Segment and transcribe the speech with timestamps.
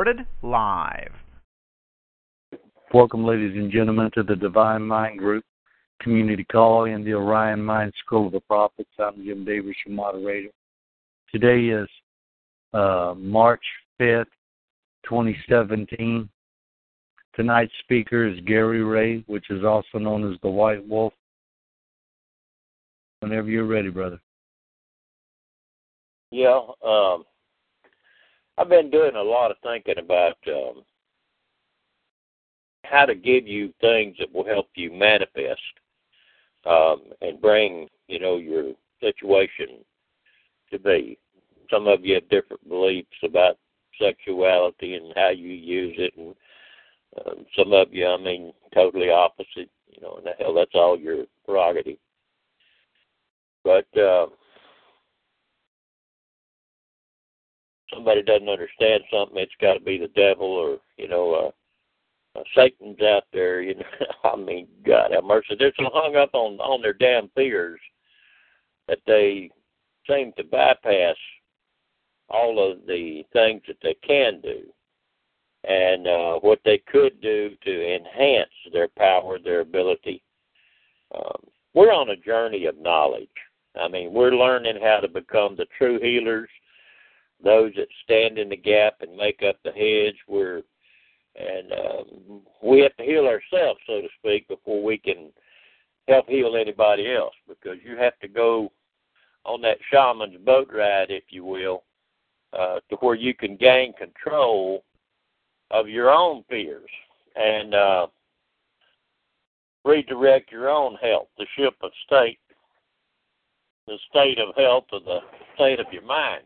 [0.00, 1.12] Recorded live.
[2.94, 5.44] Welcome, ladies and gentlemen, to the Divine Mind Group
[6.00, 8.88] Community Call in the Orion Mind School of the Prophets.
[8.98, 10.48] I'm Jim Davis, your moderator.
[11.30, 11.86] Today is
[12.72, 13.60] uh, March
[14.00, 14.24] 5th,
[15.04, 16.30] 2017.
[17.36, 21.12] Tonight's speaker is Gary Ray, which is also known as the White Wolf.
[23.20, 24.18] Whenever you're ready, brother.
[26.30, 27.24] Yeah, um,
[28.60, 30.82] I've been doing a lot of thinking about um,
[32.84, 35.60] how to give you things that will help you manifest
[36.66, 39.78] um, and bring, you know, your situation
[40.70, 41.16] to be.
[41.70, 43.56] Some of you have different beliefs about
[43.98, 46.34] sexuality and how you use it, and
[47.24, 49.70] um, some of you, I mean, totally opposite.
[49.88, 51.96] You know, and hell, that's all your prerogative.
[53.64, 54.26] But uh,
[57.92, 61.52] somebody doesn't understand something, it's got to be the devil or you know
[62.36, 63.62] uh, uh, Satan's out there.
[63.62, 63.84] You know,
[64.24, 65.56] I mean, God have mercy.
[65.58, 67.80] They're so hung up on on their damn fears
[68.88, 69.50] that they
[70.08, 71.16] seem to bypass
[72.28, 74.62] all of the things that they can do
[75.64, 80.22] and uh, what they could do to enhance their power, their ability.
[81.14, 81.42] Um,
[81.74, 83.28] we're on a journey of knowledge.
[83.80, 86.48] I mean, we're learning how to become the true healers
[87.42, 90.16] those that stand in the gap and make up the hedge.
[90.28, 90.62] We're
[91.36, 95.30] and um, we have to heal ourselves, so to speak, before we can
[96.08, 97.34] help heal anybody else.
[97.48, 98.72] Because you have to go
[99.44, 101.84] on that shaman's boat ride, if you will,
[102.52, 104.84] uh, to where you can gain control
[105.70, 106.90] of your own fears
[107.36, 108.06] and uh,
[109.84, 112.38] redirect your own health, the ship of state,
[113.86, 115.20] the state of health of the
[115.54, 116.42] state of your mind.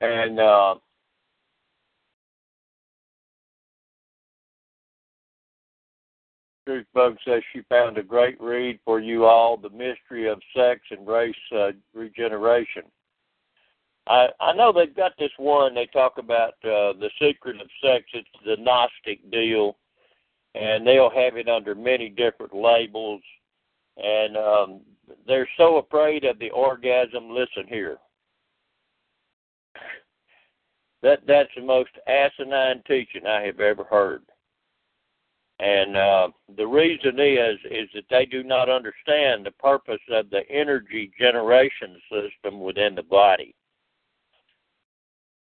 [0.00, 0.74] And uh,
[6.66, 10.80] Truth Bug says she found a great read for you all, The Mystery of Sex
[10.90, 12.82] and Race uh, Regeneration.
[14.06, 18.04] I, I know they've got this one, they talk about uh, The Secret of Sex.
[18.12, 19.76] It's the Gnostic deal,
[20.54, 23.22] and they'll have it under many different labels.
[23.96, 24.80] And um,
[25.26, 27.30] they're so afraid of the orgasm.
[27.30, 27.98] Listen here
[31.04, 34.22] that that's the most asinine teaching I have ever heard.
[35.60, 40.40] And uh, the reason is is that they do not understand the purpose of the
[40.50, 43.54] energy generation system within the body.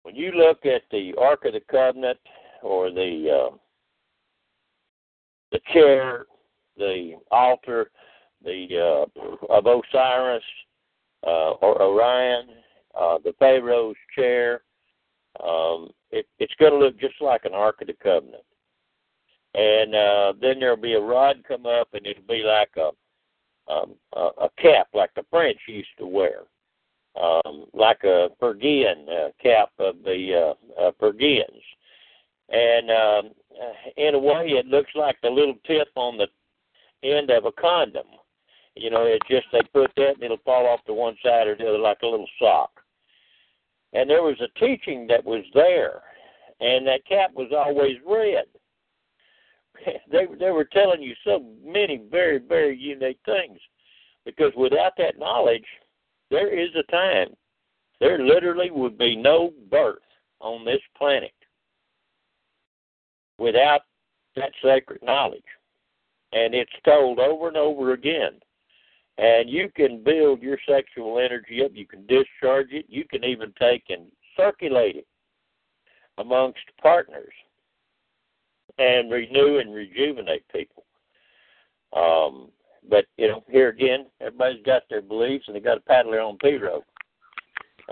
[0.03, 2.19] When you look at the Ark of the Covenant
[2.63, 3.57] or the uh,
[5.51, 6.27] the chair,
[6.77, 7.91] the altar,
[8.45, 10.45] the uh, of Osiris
[11.27, 12.49] uh, or Orion,
[12.99, 14.63] uh, the Pharaoh's chair,
[15.43, 18.43] um, it, it's going to look just like an Ark of the Covenant.
[19.55, 22.91] And uh, then there'll be a rod come up, and it'll be like a
[23.71, 26.45] um, a, a cap, like the French used to wear,
[27.21, 31.63] um, like a Phrygian uh, cap of the uh, uh, Phrygians.
[32.49, 33.33] And um,
[33.99, 36.29] in a way, it looks like the little tip on the
[37.07, 38.07] end of a condom.
[38.75, 41.57] You know, it's just they put that and it'll fall off to one side or
[41.57, 42.71] the other like a little sock
[43.93, 46.03] and there was a teaching that was there,
[46.61, 48.45] and that cap was always red.
[50.11, 53.59] they they were telling you so many very very unique things,
[54.25, 55.67] because without that knowledge,
[56.31, 57.29] there is a time.
[58.01, 59.99] There literally would be no birth
[60.41, 61.33] on this planet
[63.39, 63.81] without
[64.37, 65.43] that sacred knowledge,
[66.33, 68.39] and it's told over and over again
[69.19, 71.73] and you can build your sexual energy up.
[71.75, 72.87] You can discharge it.
[72.89, 74.07] You can even take and
[74.37, 75.07] circulate it
[76.19, 77.33] amongst partners
[78.79, 80.85] and renew and rejuvenate people.
[81.97, 82.51] Um,
[82.89, 86.21] but you know, here again, everybody's got their beliefs and they got to paddle their
[86.21, 86.85] own pee rope.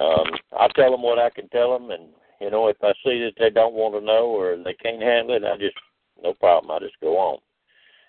[0.00, 0.26] Um,
[0.58, 2.08] I tell them what I can tell them, and
[2.40, 5.34] you know, if I see that they don't want to know or they can't handle
[5.36, 5.76] it, I just
[6.22, 6.70] no problem.
[6.70, 7.38] I just go on.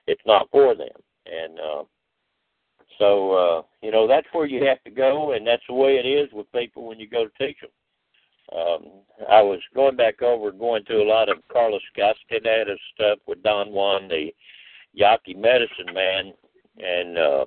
[0.05, 0.89] It's not for them,
[1.25, 1.83] and uh,
[2.97, 6.07] so uh, you know that's where you have to go, and that's the way it
[6.07, 7.69] is with people when you go to teach them.
[8.57, 8.85] Um,
[9.29, 13.71] I was going back over, going to a lot of Carlos Castaneda's stuff with Don
[13.71, 14.33] Juan, the
[14.93, 16.33] Yaqui medicine man,
[16.77, 17.45] and uh,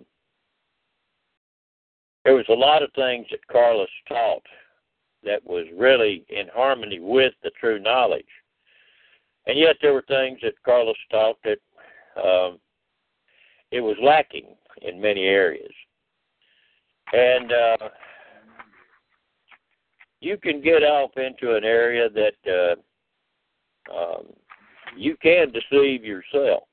[2.25, 4.43] there was a lot of things that Carlos taught
[5.25, 8.25] that was really in harmony with the true knowledge.
[9.47, 11.59] And yet there were things that Carlos taught that
[12.23, 12.59] um,
[13.71, 14.47] it was lacking
[14.83, 15.73] in many areas.
[17.13, 17.89] And uh,
[20.21, 22.77] you can get off into an area that
[23.91, 24.27] uh, um,
[24.97, 26.65] you can deceive yourself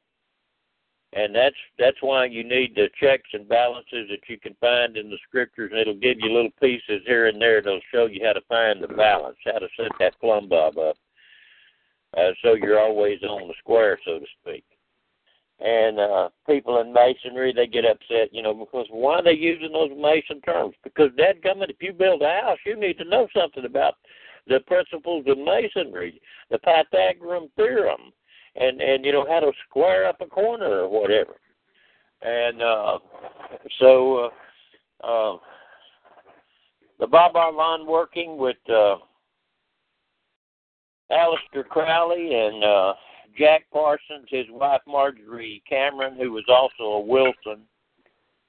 [1.14, 5.10] and that's that's why you need the checks and balances that you can find in
[5.10, 8.34] the scriptures and it'll give you little pieces here and there that'll show you how
[8.34, 10.98] to find the balance how to set that plumb bob up
[12.18, 14.66] uh, so you're always on the square so to speak
[15.60, 19.72] and uh people in masonry they get upset you know because why are they using
[19.72, 23.28] those mason terms because dad coming if you build a house you need to know
[23.36, 23.96] something about
[24.48, 26.22] the principles of masonry
[26.52, 28.14] the pythagorean theorem
[28.58, 31.36] and and you know how to square up a corner or whatever.
[32.22, 32.98] And uh,
[33.80, 34.32] so
[35.04, 35.38] uh, uh,
[37.00, 38.98] the Babalon Working with uh,
[41.12, 42.94] Aleister Crowley and uh,
[43.38, 47.64] Jack Parsons, his wife Marjorie Cameron, who was also a Wilson,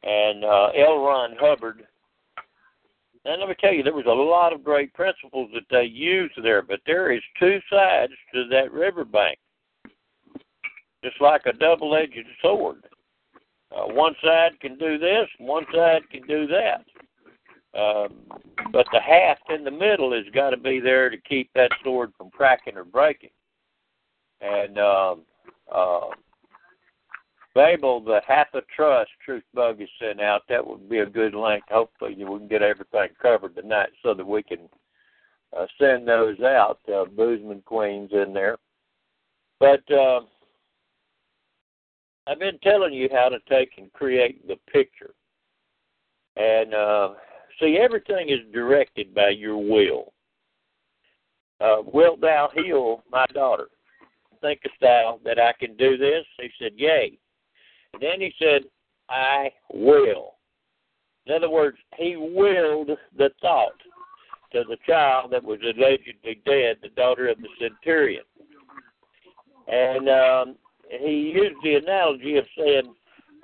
[0.02, 1.00] and uh, L.
[1.00, 1.87] Ron Hubbard.
[3.25, 6.35] And let me tell you, there was a lot of great principles that they used
[6.43, 9.38] there, but there is two sides to that riverbank
[11.05, 12.85] just like a double edged sword.
[13.75, 16.85] Uh, one side can do this, one side can do that.
[17.79, 18.14] Um,
[18.73, 22.12] but the haft in the middle has got to be there to keep that sword
[22.17, 23.31] from cracking or breaking.
[24.40, 25.23] And um,
[25.73, 26.08] uh,
[27.55, 31.35] Babel, the half a trust Truth Bug is sent out, that would be a good
[31.35, 31.64] link.
[31.69, 34.69] Hopefully, we can get everything covered tonight so that we can
[35.56, 36.79] uh, send those out.
[36.87, 38.58] Uh, Boozman Queen's in there.
[39.58, 40.20] But uh,
[42.26, 45.14] I've been telling you how to take and create the picture.
[46.37, 47.14] And uh,
[47.58, 50.12] see, everything is directed by your will.
[51.61, 53.69] Uh, wilt thou heal my daughter?
[54.40, 56.25] Thinkest thou that I can do this?
[56.40, 57.19] He said, Yea.
[58.00, 58.62] Then he said,
[59.08, 60.35] I will.
[61.26, 63.73] In other words, he willed the thought
[64.52, 68.25] to the child that was allegedly dead, the daughter of the centurion.
[69.67, 70.56] And um,
[70.88, 72.94] he used the analogy of saying,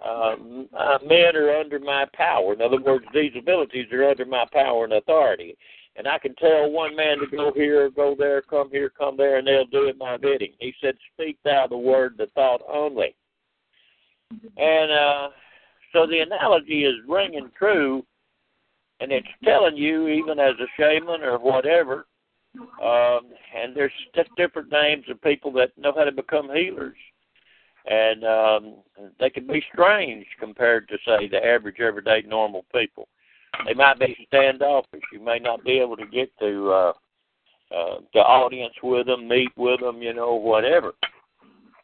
[0.04, 2.54] um, uh, men are under my power.
[2.54, 5.56] In other words, these abilities are under my power and authority.
[5.96, 9.38] And I can tell one man to go here, go there, come here, come there,
[9.38, 10.52] and they'll do it my bidding.
[10.58, 13.14] He said, Speak thou the word, the thought only.
[14.56, 15.28] And uh,
[15.92, 18.04] so the analogy is ringing true,
[18.98, 22.06] and it's telling you, even as a shaman or whatever,
[22.82, 23.92] um, and there's
[24.36, 26.96] different names of people that know how to become healers
[27.86, 28.74] and um,
[29.20, 33.08] they can be strange compared to say the average everyday normal people.
[33.66, 35.02] They might be standoffish.
[35.12, 36.92] You may not be able to get to uh,
[37.74, 40.92] uh, the audience with them, meet with them, you know, whatever.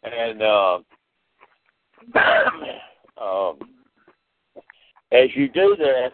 [0.02, 0.78] And uh,
[3.22, 3.58] um,
[5.12, 6.12] as you do that,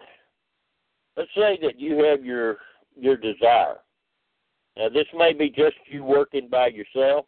[1.16, 2.58] let's say that you have your
[2.98, 3.76] your desire.
[4.76, 7.26] Now, this may be just you working by yourself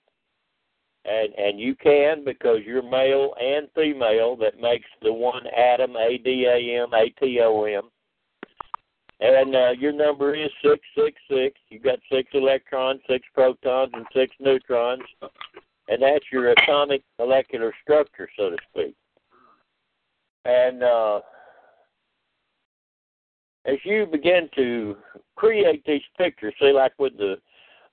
[1.05, 6.19] and and you can because you're male and female that makes the one atom A
[6.19, 7.89] D A M A T O M.
[9.21, 11.59] And uh, your number is six six six.
[11.71, 15.03] You've got six electrons, six protons, and six neutrons,
[15.89, 18.95] and that's your atomic molecular structure, so to speak.
[20.45, 21.21] And uh,
[23.67, 24.97] as you begin to
[25.35, 27.39] create these pictures, see, like with the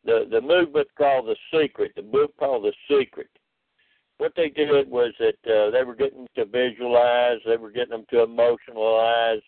[0.06, 3.30] the the movement called the Secret, the book called the Secret.
[4.20, 8.06] What they did was that uh, they were getting to visualize, they were getting them
[8.12, 9.42] to emotionalize,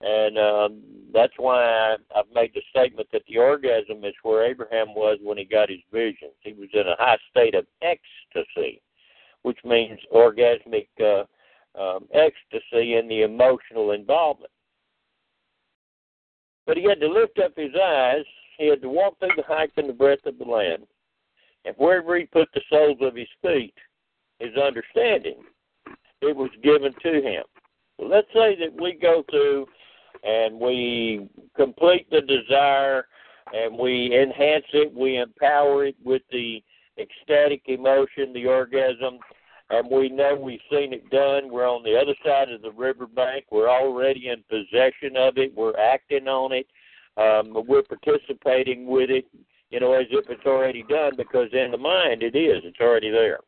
[0.00, 4.94] and um, that's why I, I've made the statement that the orgasm is where Abraham
[4.94, 6.32] was when he got his visions.
[6.40, 8.80] He was in a high state of ecstasy,
[9.42, 11.24] which means orgasmic uh,
[11.80, 14.52] um, ecstasy in the emotional involvement.
[16.66, 18.24] But he had to lift up his eyes
[18.60, 20.82] he had to walk through the height and the breadth of the land.
[21.64, 23.72] And wherever he put the soles of his feet,
[24.38, 25.42] his understanding,
[26.20, 27.42] it was given to him.
[27.98, 29.66] So let's say that we go through
[30.22, 33.06] and we complete the desire
[33.52, 36.62] and we enhance it, we empower it with the
[36.98, 39.18] ecstatic emotion, the orgasm,
[39.70, 41.50] and we know we've seen it done.
[41.50, 43.46] We're on the other side of the riverbank.
[43.50, 45.54] We're already in possession of it.
[45.56, 46.66] We're acting on it.
[47.16, 49.26] Um, we're participating with it,
[49.70, 52.62] you know, as if it's already done because in the mind it is.
[52.64, 53.40] It's already there.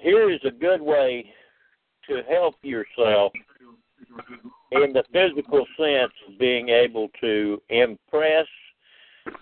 [0.00, 1.30] Here is a good way
[2.08, 3.32] to help yourself
[4.72, 8.46] in the physical sense of being able to impress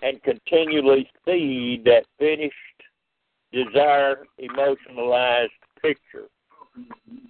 [0.01, 2.53] and continually feed that finished
[3.51, 5.51] desire emotionalized
[5.81, 6.27] picture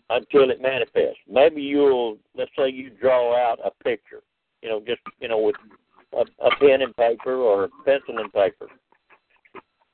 [0.09, 1.19] until it manifests.
[1.29, 4.21] Maybe you'll let's say you draw out a picture,
[4.61, 5.55] you know, just you know with
[6.13, 8.67] a, a pen and paper or a pencil and paper.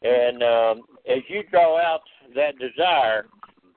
[0.01, 2.01] And um, as you draw out
[2.35, 3.25] that desire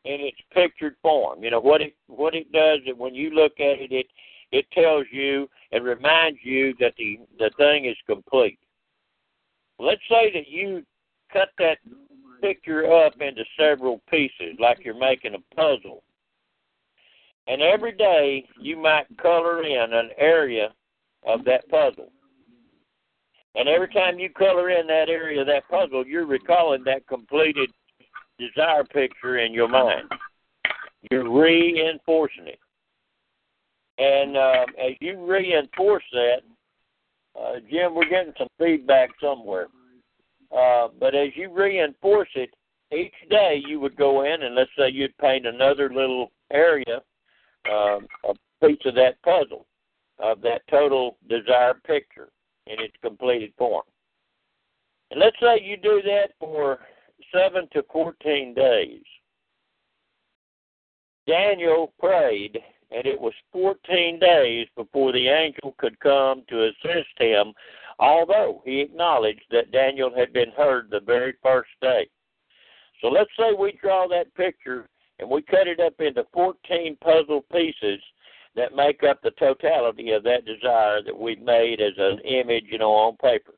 [0.05, 3.53] in its pictured form, you know what it what it does is when you look
[3.59, 4.07] at it, it
[4.51, 8.59] it tells you and reminds you that the the thing is complete.
[9.79, 10.85] Let's say that you
[11.33, 11.79] cut that
[12.41, 16.03] picture up into several pieces, like you're making a puzzle.
[17.47, 20.73] And every day you might color in an area
[21.27, 22.11] of that puzzle.
[23.55, 27.71] And every time you color in that area of that puzzle, you're recalling that completed
[28.39, 30.11] desire picture in your mind.
[31.11, 32.59] You're reinforcing it.
[33.99, 36.41] And uh, as you reinforce that,
[37.39, 39.69] uh, Jim, we're getting some feedback somewhere.
[40.57, 42.51] Uh, but as you reinforce it,
[42.93, 47.01] each day you would go in and let's say you'd paint another little area,
[47.71, 48.35] um, a
[48.67, 49.67] piece of that puzzle,
[50.19, 52.29] of that total desired picture
[52.67, 53.85] in its completed form.
[55.11, 56.81] And let's say you do that for
[57.33, 59.03] seven to 14 days.
[61.27, 62.59] Daniel prayed,
[62.91, 67.53] and it was 14 days before the angel could come to assist him
[68.03, 72.09] although he acknowledged that Daniel had been heard the very first day.
[73.01, 77.45] So let's say we draw that picture and we cut it up into 14 puzzle
[77.53, 78.01] pieces
[78.57, 82.79] that make up the totality of that desire that we've made as an image, you
[82.79, 83.55] know, on paper.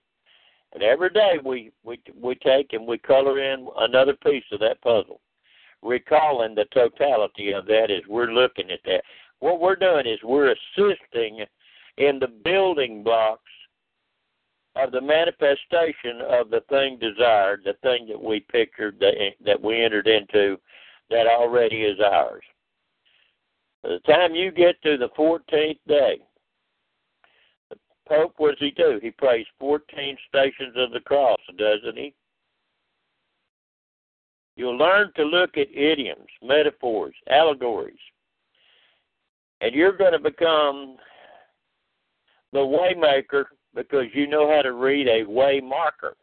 [0.75, 4.83] And every day we we we take and we color in another piece of that
[4.83, 5.21] puzzle,
[5.83, 9.03] recalling the totality of that as we're looking at that.
[9.39, 11.45] What we're doing is we're assisting
[11.97, 13.41] in the building blocks
[14.77, 19.15] of the manifestation of the thing desired, the thing that we pictured, that,
[19.45, 20.59] that we entered into,
[21.11, 22.43] that already is ours.
[23.83, 26.19] By the time you get to the 14th day,
[28.09, 28.99] Pope, what does he do?
[29.03, 32.15] He prays 14 stations of the cross, doesn't he?
[34.57, 37.99] You'll learn to look at idioms, metaphors, allegories,
[39.61, 40.97] and you're going to become
[42.53, 43.45] the waymaker
[43.75, 46.15] because you know how to read a way marker.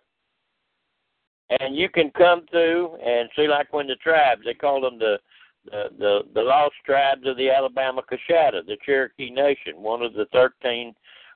[1.49, 5.17] And you can come through and see, like when the tribes, they call them the
[5.65, 10.25] the the, the lost tribes of the Alabama Coushatta, the Cherokee Nation, one of the
[10.31, 10.95] thirteen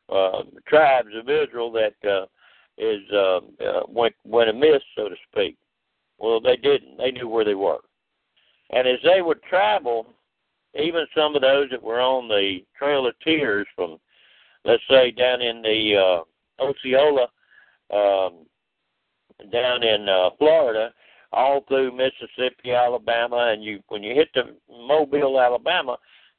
[0.10, 2.26] uh, tribes of Israel that uh,
[2.78, 5.58] is uh, uh, went went amiss, so to speak.
[6.20, 6.98] Well, they didn't.
[6.98, 7.80] They knew where they were,
[8.72, 10.08] and as they would travel,
[10.76, 13.98] even some of those that were on the Trail of Tears from
[14.66, 15.96] let's say down in the
[16.60, 17.28] uh, Osceola,
[17.94, 18.46] um,
[19.52, 20.92] down in uh, Florida,
[21.32, 25.98] all through Mississippi, Alabama, and you when you hit the Mobile, Alabama,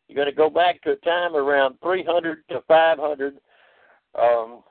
[0.08, 3.34] you're going to go back to a time around 300 to 500
[4.18, 4.62] um,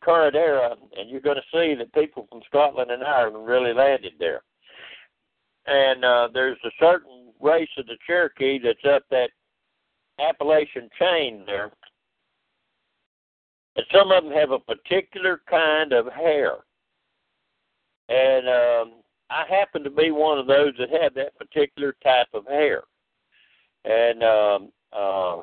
[0.00, 4.12] current era, and you're going to see that people from Scotland and Ireland really landed
[4.18, 4.42] there.
[5.66, 9.30] And uh, there's a certain race of the Cherokee that's up that
[10.18, 11.72] Appalachian chain there
[13.76, 16.56] and some of them have a particular kind of hair.
[18.08, 22.46] And um, I happen to be one of those that had that particular type of
[22.46, 22.82] hair.
[23.84, 25.36] And um, uh,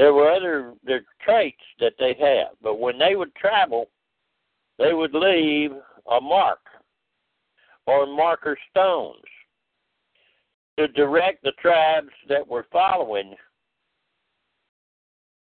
[0.00, 3.90] there were other there traits that they have, but when they would travel,
[4.78, 5.72] they would leave
[6.10, 6.60] a mark
[7.86, 9.22] or marker stones
[10.78, 13.34] to direct the tribes that were following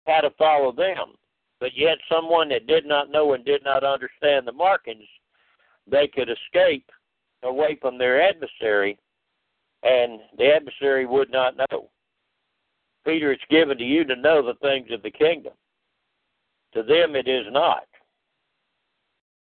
[0.07, 1.15] how to follow them
[1.63, 5.05] but yet someone that did not know and did not understand the markings,
[5.89, 6.91] they could escape
[7.45, 8.99] away from their adversary,
[9.85, 11.89] and the adversary would not know.
[13.05, 15.53] Peter, it's given to you to know the things of the kingdom.
[16.75, 17.85] To them, it is not.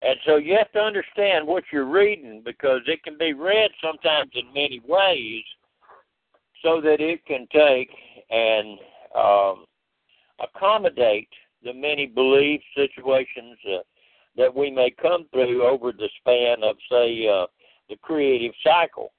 [0.02, 4.32] And so you have to understand what you're reading because it can be read sometimes
[4.34, 5.44] in many ways
[6.64, 7.90] so that it can take
[8.30, 8.80] and
[9.16, 9.66] um,
[10.40, 11.30] accommodate
[11.64, 13.80] the many belief situations uh,
[14.38, 17.46] that we may come through over the span of, say, uh,
[17.90, 19.12] the creative cycle.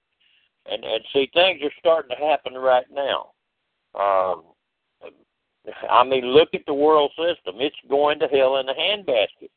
[0.66, 3.31] And and see, things are starting to happen right now.
[3.94, 4.44] Um,
[5.88, 9.50] I mean, look at the world system; it's going to hell in a handbasket.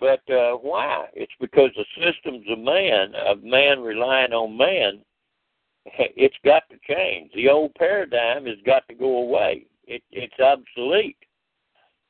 [0.00, 1.06] But uh, why?
[1.14, 5.00] It's because the systems of man, of man relying on man,
[5.86, 7.30] it's got to change.
[7.34, 9.66] The old paradigm has got to go away.
[9.86, 11.16] It, it's obsolete.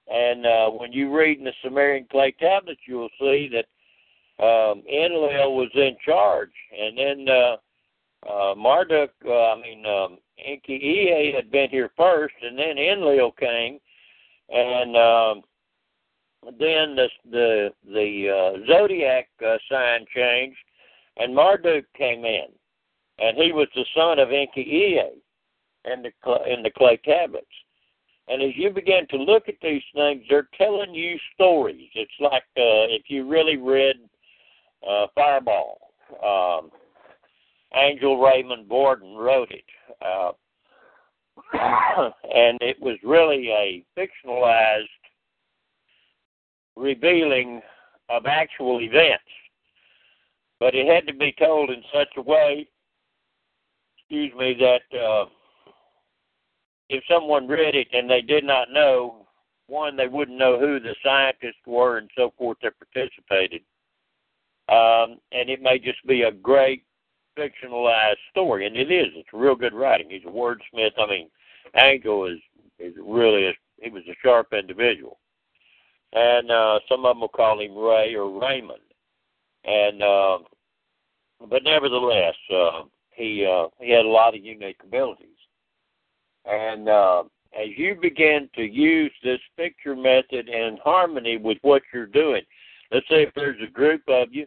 [0.06, 3.66] And uh, when you read in the Sumerian clay tablets, you'll see that
[4.44, 7.56] um, Enlil was in charge, and then uh,
[8.30, 13.32] uh, Marduk, uh, I mean um, Enki Ea had been here first, and then Enlil
[13.32, 13.78] came,
[14.48, 15.42] and um,
[16.58, 20.58] then the the the uh, zodiac uh, sign changed,
[21.16, 22.46] and Marduk came in,
[23.18, 25.20] and he was the son of Enki Ea,
[25.92, 27.46] in the in the clay tablets.
[28.26, 31.90] And as you begin to look at these things, they're telling you stories.
[31.94, 33.96] It's like uh, if you really read
[34.88, 35.78] uh, Fireball.
[36.24, 36.70] Um,
[37.74, 39.64] Angel Raymond Borden wrote it.
[40.00, 40.32] Uh,
[42.34, 44.86] and it was really a fictionalized
[46.76, 47.60] revealing
[48.08, 49.22] of actual events.
[50.60, 52.68] But it had to be told in such a way,
[53.98, 55.26] excuse me, that uh,
[56.88, 59.26] if someone read it and they did not know,
[59.66, 63.62] one, they wouldn't know who the scientists were and so forth that participated.
[64.68, 66.84] Um, and it may just be a great
[67.38, 69.08] fictionalized story, and it is.
[69.14, 70.08] It's real good writing.
[70.10, 70.92] He's a wordsmith.
[70.98, 71.28] I mean,
[71.76, 72.38] Angel is
[72.78, 75.18] is really a, he was a sharp individual,
[76.12, 78.80] and uh, some of them will call him Ray or Raymond,
[79.64, 80.38] and uh,
[81.48, 85.28] but nevertheless, uh, he uh, he had a lot of unique abilities,
[86.44, 87.24] and uh,
[87.58, 92.42] as you begin to use this picture method in harmony with what you're doing,
[92.90, 94.46] let's say if there's a group of you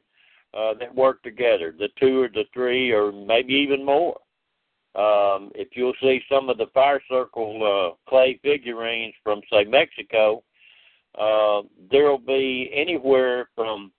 [0.57, 4.17] uh, that work together, the two or the three or maybe even more.
[4.95, 7.61] Um, if you'll see some of the fire circle
[7.93, 10.43] uh, clay figurines from, say, Mexico,
[11.19, 11.61] uh,
[11.91, 13.91] there will be anywhere from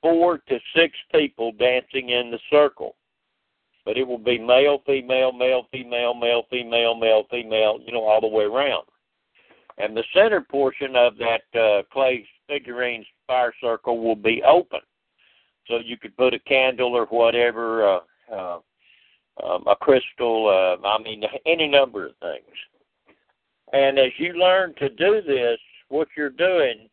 [0.00, 2.94] four to six people dancing in the circle.
[3.84, 8.20] But it will be male, female, male, female, male, female, male, female, you know, all
[8.20, 8.84] the way around.
[9.78, 14.80] And the center portion of that uh, clay figurines fire circle will be open
[15.66, 18.00] so you could put a candle or whatever, uh,
[18.32, 18.58] uh,
[19.44, 22.56] um, a crystal, uh, I mean, any number of things.
[23.72, 26.88] And as you learn to do this, what you're doing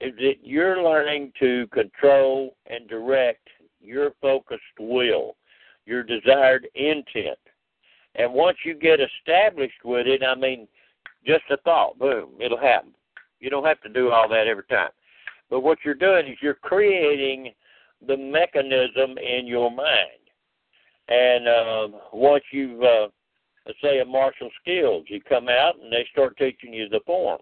[0.00, 3.48] is that you're learning to control and direct
[3.80, 5.36] your focused will,
[5.86, 7.38] your desired intent.
[8.14, 10.68] And once you get established with it, I mean,
[11.26, 12.92] just a thought, boom, it'll happen.
[13.40, 14.90] You don't have to do all that every time.
[15.50, 17.52] But what you're doing is you're creating
[18.06, 20.18] the mechanism in your mind.
[21.08, 23.08] And uh, once you've, uh,
[23.66, 27.40] let's say, a martial skills, you come out and they start teaching you the form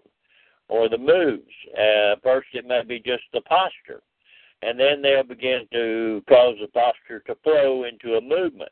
[0.69, 1.43] or the moves.
[1.73, 4.01] Uh, first, it may be just the posture,
[4.61, 8.71] and then they'll begin to cause the posture to flow into a movement.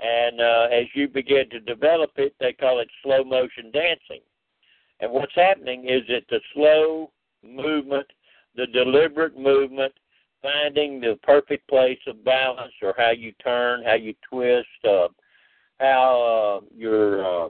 [0.00, 4.22] And uh, as you begin to develop it, they call it slow motion dancing.
[5.00, 7.10] And what's happening is that the slow
[7.44, 8.06] movement,
[8.56, 9.92] the deliberate movement,
[10.42, 15.08] finding the perfect place of balance or how you turn, how you twist, uh,
[15.80, 17.48] how uh, your uh,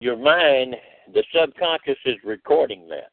[0.00, 0.74] your mind,
[1.14, 3.12] the subconscious is recording that.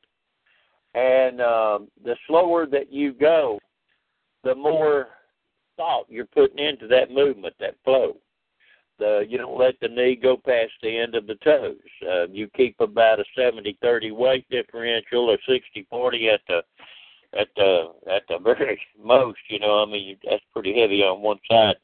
[0.99, 3.60] And uh, the slower that you go,
[4.43, 5.10] the more
[5.78, 8.17] thought you're putting into that movement, that flow.
[8.97, 11.78] The, you don't let the knee go past the end of the toes.
[12.06, 16.62] Uh, you keep about a 70-30 weight differential or 60-40 at the
[17.37, 21.39] at the at the very most, you know, I mean that's pretty heavy on one
[21.49, 21.75] side.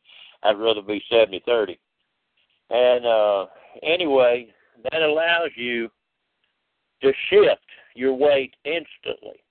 [0.43, 1.79] I'd rather be seventy thirty.
[2.69, 3.45] And uh
[3.83, 4.47] anyway,
[4.91, 5.89] that allows you
[7.01, 7.61] to shift
[7.95, 9.43] your weight instantly.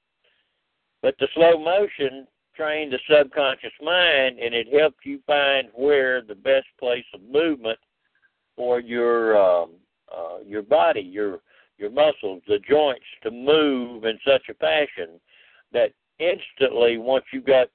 [1.02, 2.26] But the slow motion
[2.56, 7.78] trained the subconscious mind and it helps you find where the best place of movement
[8.56, 9.72] for your um
[10.12, 11.40] uh your body, your
[11.76, 15.20] your muscles, the joints to move in such a fashion
[15.74, 17.68] that instantly, once you got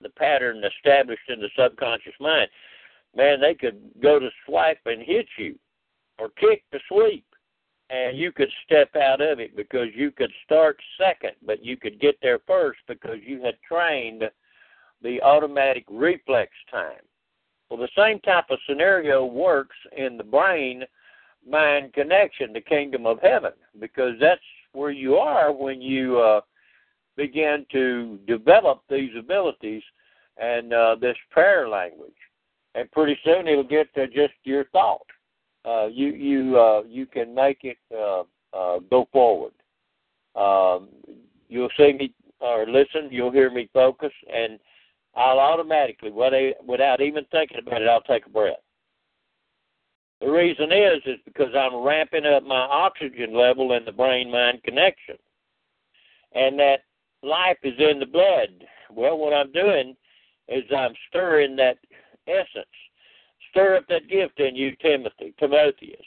[0.00, 2.48] the pattern established in the subconscious mind,
[3.16, 5.58] man, they could go to swipe and hit you
[6.18, 7.24] or kick to sweep.
[7.90, 12.00] And you could step out of it because you could start second, but you could
[12.00, 14.24] get there first because you had trained
[15.02, 17.02] the automatic reflex time.
[17.68, 20.84] Well, the same type of scenario works in the brain
[21.48, 24.40] mind connection, the kingdom of heaven, because that's
[24.72, 26.40] where you are when you uh,
[27.16, 29.82] begin to develop these abilities
[30.36, 32.12] and uh, this prayer language,
[32.74, 35.06] and pretty soon it'll get to just your thought.
[35.64, 38.22] Uh, you you uh, you can make it uh,
[38.52, 39.52] uh, go forward.
[40.34, 40.88] Um,
[41.48, 43.08] you'll see me or listen.
[43.10, 44.58] You'll hear me focus, and
[45.16, 48.56] I'll automatically, without even thinking about it, I'll take a breath.
[50.20, 54.62] The reason is is because I'm ramping up my oxygen level in the brain mind
[54.62, 55.16] connection.
[56.34, 56.80] And that
[57.24, 58.64] life is in the blood.
[58.90, 59.96] Well, what I'm doing
[60.48, 61.78] is I'm stirring that
[62.26, 62.66] essence.
[63.50, 66.06] Stir up that gift in you, Timothy, Timotheus.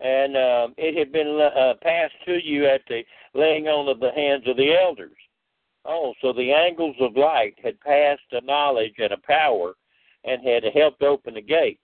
[0.00, 3.02] And um, it had been uh, passed to you at the
[3.34, 5.16] laying on of the hands of the elders.
[5.84, 9.74] Oh, so the angles of light had passed a knowledge and a power
[10.24, 11.80] and had helped open the gate.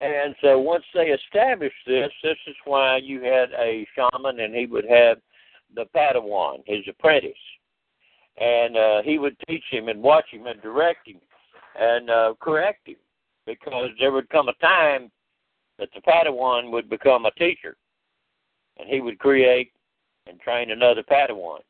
[0.00, 4.66] And so once they established this, this is why you had a shaman and he
[4.66, 5.18] would have
[5.74, 7.32] the Padawan, his apprentice.
[8.38, 11.20] And uh, he would teach him and watch him and direct him
[11.78, 12.96] and uh, correct him
[13.46, 15.10] because there would come a time
[15.78, 17.76] that the Padawan would become a teacher
[18.78, 19.72] and he would create
[20.26, 21.60] and train another Padawan.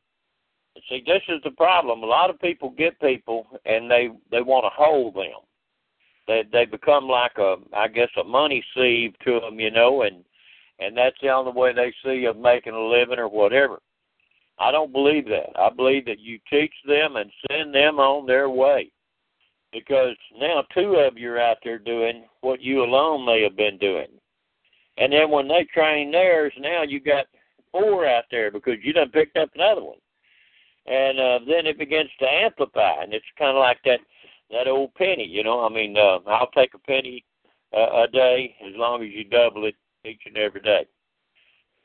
[0.75, 2.01] And see, this is the problem.
[2.01, 5.45] A lot of people get people and they they want to hold them
[6.27, 10.23] they they become like a I guess a money sieve to them, you know, and
[10.79, 13.79] and that's the only way they see of making a living or whatever.
[14.59, 15.57] I don't believe that.
[15.59, 18.91] I believe that you teach them and send them on their way.
[19.71, 23.77] Because now two of you are out there doing what you alone may have been
[23.77, 24.07] doing.
[24.97, 27.25] And then when they train theirs, now you got
[27.71, 29.97] four out there because you done picked up another one.
[30.85, 33.99] And uh, then it begins to amplify, and it's kind of like that
[34.51, 35.25] that old penny.
[35.25, 37.25] You know, I mean, uh, I'll take a penny
[37.75, 40.85] uh, a day as long as you double it each and every day.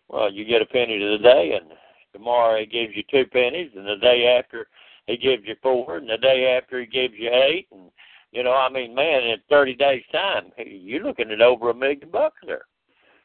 [0.09, 1.72] Well, you get a penny to the day, and
[2.12, 4.68] tomorrow he gives you two pennies, and the day after
[5.07, 7.90] he gives you four, and the day after he gives you eight, and
[8.33, 12.11] you know, I mean, man, in 30 days' time, you're looking at over a million
[12.12, 12.66] bucks there.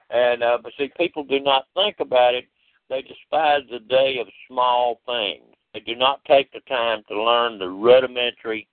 [0.10, 2.46] And uh, but see, people do not think about it.
[2.90, 5.44] They despise the day of small things.
[5.74, 8.68] They do not take the time to learn the rudimentary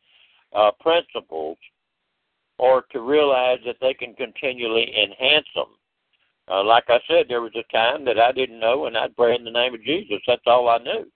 [0.54, 1.58] uh, principles
[2.58, 5.66] or to realize that they can continually enhance them.
[6.52, 9.34] Uh, like I said, there was a time that I didn't know, and I'd pray
[9.34, 10.18] in the name of Jesus.
[10.26, 11.10] That's all I knew,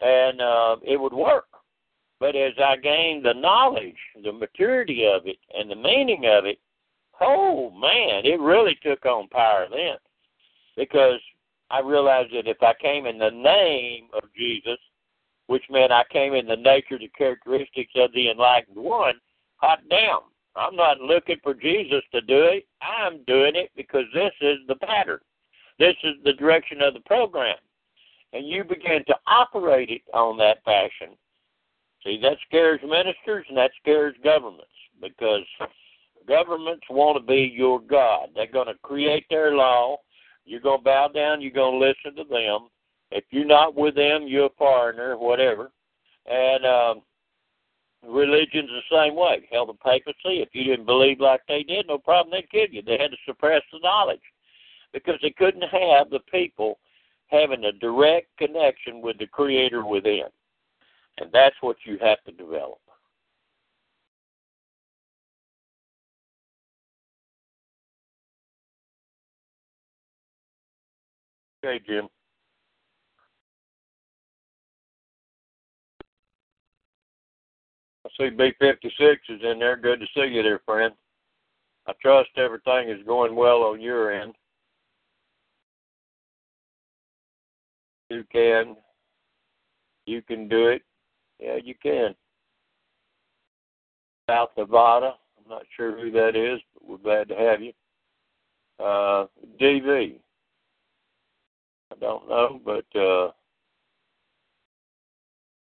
[0.00, 1.46] and uh, it would work.
[2.20, 6.58] But as I gained the knowledge, the maturity of it, and the meaning of it,
[7.20, 9.96] oh man, it really took on power then,
[10.76, 11.20] because
[11.70, 14.78] I realized that if I came in the name of Jesus,
[15.46, 19.14] which meant I came in the nature, the characteristics of the enlightened one.
[19.56, 20.20] Hot damn.
[20.56, 22.66] I'm not looking for Jesus to do it.
[22.80, 25.20] I'm doing it because this is the pattern.
[25.78, 27.56] This is the direction of the program.
[28.32, 31.16] And you begin to operate it on that fashion.
[32.04, 34.66] See, that scares ministers and that scares governments
[35.00, 35.44] because
[36.28, 38.28] governments want to be your God.
[38.34, 39.98] They're going to create their law.
[40.44, 41.40] You're going to bow down.
[41.40, 42.68] You're going to listen to them.
[43.10, 45.70] If you're not with them, you're a foreigner, whatever.
[46.26, 47.02] And um,
[48.06, 49.46] religion's the same way.
[49.50, 52.82] Hell, the papacy, if you didn't believe like they did, no problem, they'd kill you.
[52.82, 54.20] They had to suppress the knowledge
[54.92, 56.78] because they couldn't have the people
[57.26, 60.24] having a direct connection with the Creator within.
[61.18, 62.78] And that's what you have to develop.
[71.64, 72.08] Okay, Jim.
[78.16, 79.76] See B56 is in there.
[79.76, 80.94] Good to see you there, friend.
[81.86, 84.34] I trust everything is going well on your end.
[88.10, 88.76] You can.
[90.06, 90.82] You can do it.
[91.38, 92.14] Yeah, you can.
[94.28, 95.14] South Nevada.
[95.38, 97.72] I'm not sure who that is, but we're glad to have you.
[98.78, 99.26] Uh,
[99.60, 100.18] DV.
[101.92, 103.30] I don't know, but uh, I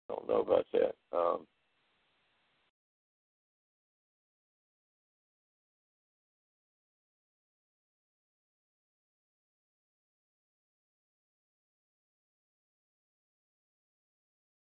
[0.09, 0.95] don't know about that.
[1.15, 1.45] Um,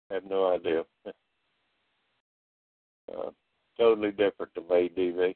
[0.10, 0.84] I have no idea.
[3.12, 3.32] Uh,
[3.76, 5.34] totally different to me, DV.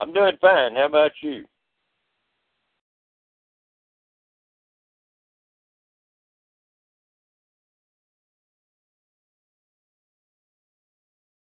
[0.00, 0.74] I'm doing fine.
[0.74, 1.44] How about you?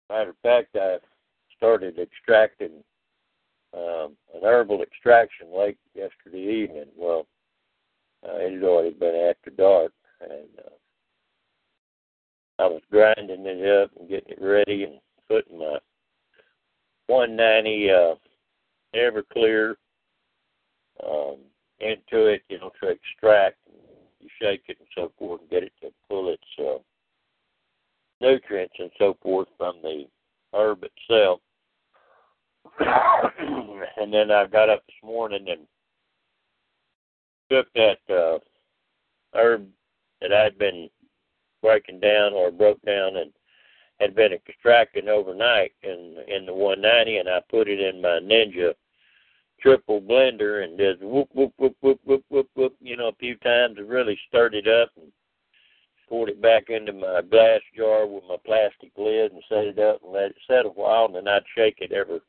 [0.09, 0.98] Matter of fact, I
[1.56, 2.85] started extracting
[3.74, 6.87] um, an herbal extraction late yesterday evening.
[6.96, 7.26] Well,
[8.26, 10.70] uh, it had already been after dark, and uh,
[12.62, 15.78] I was grinding it up and getting it ready and putting my
[17.06, 18.14] 190 uh,
[18.94, 19.74] Everclear
[21.04, 21.37] um,
[21.80, 23.56] into it, you know, to extract.
[24.20, 26.78] You shake it and so forth and get it to pull its uh,
[28.20, 30.04] nutrients and so forth from the
[30.52, 31.40] herb itself.
[33.96, 35.66] and then I got up this morning and
[37.51, 38.39] took that uh,
[39.35, 39.67] herb
[40.21, 40.89] that I'd been
[41.63, 43.33] breaking down or broke down and
[44.01, 48.73] had been extracting overnight in in the 190, and I put it in my Ninja
[49.61, 53.37] triple blender and just whoop whoop whoop whoop whoop whoop whoop, you know, a few
[53.37, 55.13] times and really stirred it up and
[56.09, 60.03] poured it back into my glass jar with my plastic lid and set it up
[60.03, 62.21] and let it set a while, and then I'd shake it every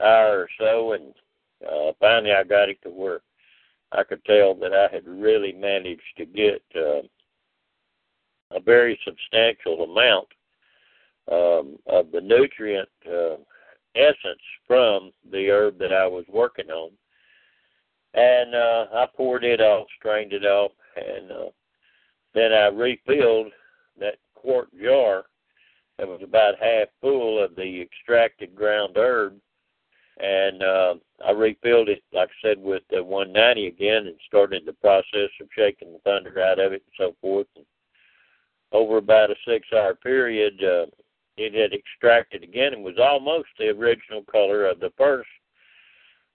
[0.00, 1.12] hour or so, and
[1.66, 3.20] uh, finally I got it to where
[3.92, 7.02] I could tell that I had really managed to get uh,
[8.50, 10.28] a very substantial amount
[11.30, 13.36] um, of the nutrient uh,
[13.94, 16.90] essence from the herb that I was working on.
[18.14, 21.50] And uh, I poured it off, strained it off, and uh,
[22.34, 23.52] then I refilled
[24.00, 25.24] that quart jar
[25.98, 29.34] that was about half full of the extracted ground herb.
[30.18, 30.94] And uh,
[31.26, 35.48] I refilled it, like I said, with the 190 again and started the process of
[35.54, 37.46] shaking the thunder out of it and so forth.
[37.56, 37.64] And
[38.72, 40.86] over about a six hour period, uh,
[41.36, 45.28] it had extracted again and was almost the original color of the first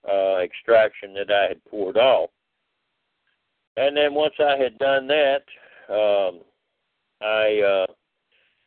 [0.08, 2.30] uh, extraction that I had poured off.
[3.76, 5.42] And then once I had done that,
[5.90, 6.40] um,
[7.20, 7.92] I uh,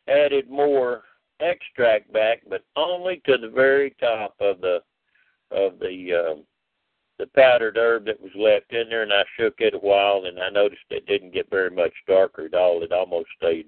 [0.08, 1.02] added more
[1.40, 4.80] extract back, but only to the very top of the
[5.50, 6.44] of the um,
[7.18, 10.38] the powdered herb that was left in there, and I shook it a while, and
[10.38, 12.82] I noticed it didn't get very much darker at all.
[12.82, 13.66] It almost stayed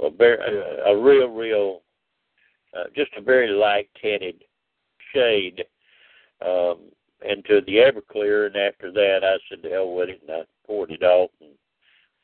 [0.00, 1.82] a, very, a, a real, real,
[2.76, 4.44] uh, just a very light tinted
[5.12, 5.64] shade
[6.44, 6.78] um,
[7.28, 10.92] into the Everclear, and after that, I said, "The hell with it," and I poured
[10.92, 11.30] it off.
[11.40, 11.50] And,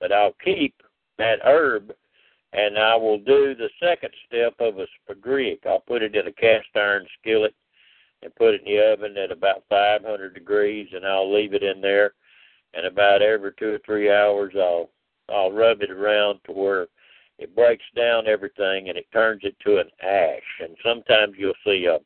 [0.00, 0.74] but I'll keep
[1.18, 1.92] that herb,
[2.52, 5.66] and I will do the second step of a spagyric.
[5.66, 7.54] I'll put it in a cast iron skillet
[8.22, 11.80] and put it in the oven at about 500 degrees, and I'll leave it in
[11.80, 12.14] there.
[12.74, 14.90] And about every two or three hours, I'll
[15.30, 16.86] I'll rub it around to where
[17.38, 20.60] it breaks down everything and it turns it to an ash.
[20.60, 21.98] And sometimes you'll see a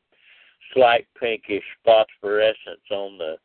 [0.73, 3.35] slight pinkish phosphorescence on the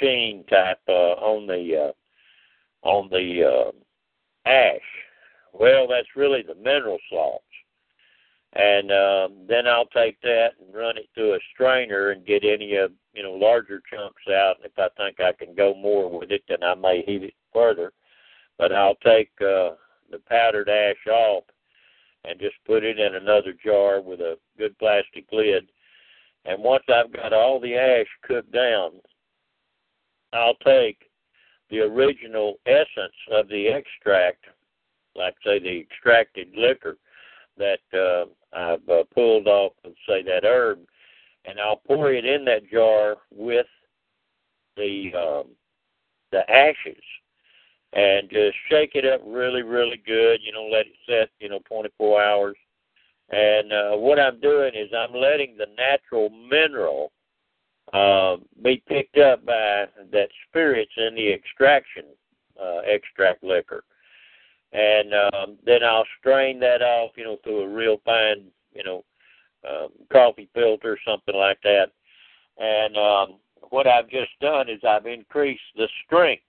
[0.00, 4.80] sheen type uh, on the uh, on the uh, ash.
[5.52, 7.44] Well, that's really the mineral salts
[8.54, 12.76] and um, then I'll take that and run it through a strainer and get any
[12.76, 14.56] of you know larger chunks out.
[14.62, 17.34] And if I think I can go more with it, then I may heat it
[17.52, 17.92] further.
[18.58, 19.74] But I'll take uh,
[20.10, 21.44] the powdered ash off
[22.24, 25.68] and just put it in another jar with a good plastic lid.
[26.44, 28.92] And once I've got all the ash cooked down,
[30.32, 30.98] I'll take
[31.70, 34.44] the original essence of the extract,
[35.16, 36.98] like say the extracted liquor,
[37.58, 40.80] that uh, I've uh, pulled off of say that herb,
[41.44, 43.66] and I'll pour it in that jar with
[44.76, 45.50] the um,
[46.32, 47.02] the ashes,
[47.92, 50.40] and just shake it up really, really good.
[50.42, 51.30] You know, let it set.
[51.40, 52.56] You know, 24 hours.
[53.30, 57.10] And uh, what I'm doing is I'm letting the natural mineral
[57.92, 62.04] uh, be picked up by that spirits in the extraction
[62.62, 63.84] uh, extract liquor
[64.74, 69.04] and um, then I'll strain that off, you know, through a real fine, you know,
[69.68, 71.86] um, coffee filter or something like that.
[72.58, 73.38] And um,
[73.70, 76.42] what I've just done is I've increased the strength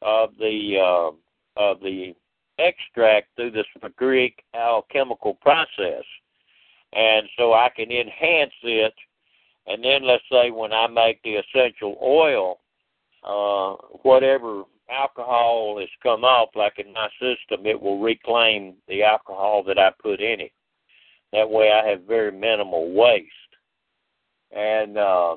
[0.00, 2.14] of the uh, of the
[2.58, 3.66] extract through this
[3.96, 6.04] Greek alchemical process,
[6.92, 8.94] and so I can enhance it.
[9.66, 12.60] And then let's say when I make the essential oil,
[13.24, 19.62] uh, whatever alcohol has come off, like in my system, it will reclaim the alcohol
[19.64, 20.52] that I put in it.
[21.32, 23.30] That way, I have very minimal waste.
[24.52, 25.36] And uh,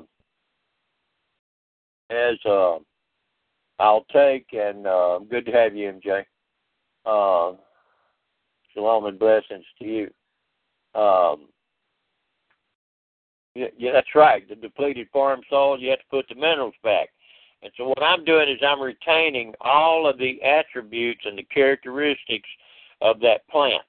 [2.10, 2.78] as uh,
[3.78, 6.24] I'll take, and uh, good to have you, MJ.
[7.04, 7.56] Uh,
[8.72, 11.00] shalom and blessings to you.
[11.00, 11.48] Um,
[13.54, 14.48] yeah, that's right.
[14.48, 17.08] The depleted farm soil, you have to put the minerals back.
[17.62, 22.48] And so what I'm doing is I'm retaining all of the attributes and the characteristics
[23.00, 23.82] of that plant.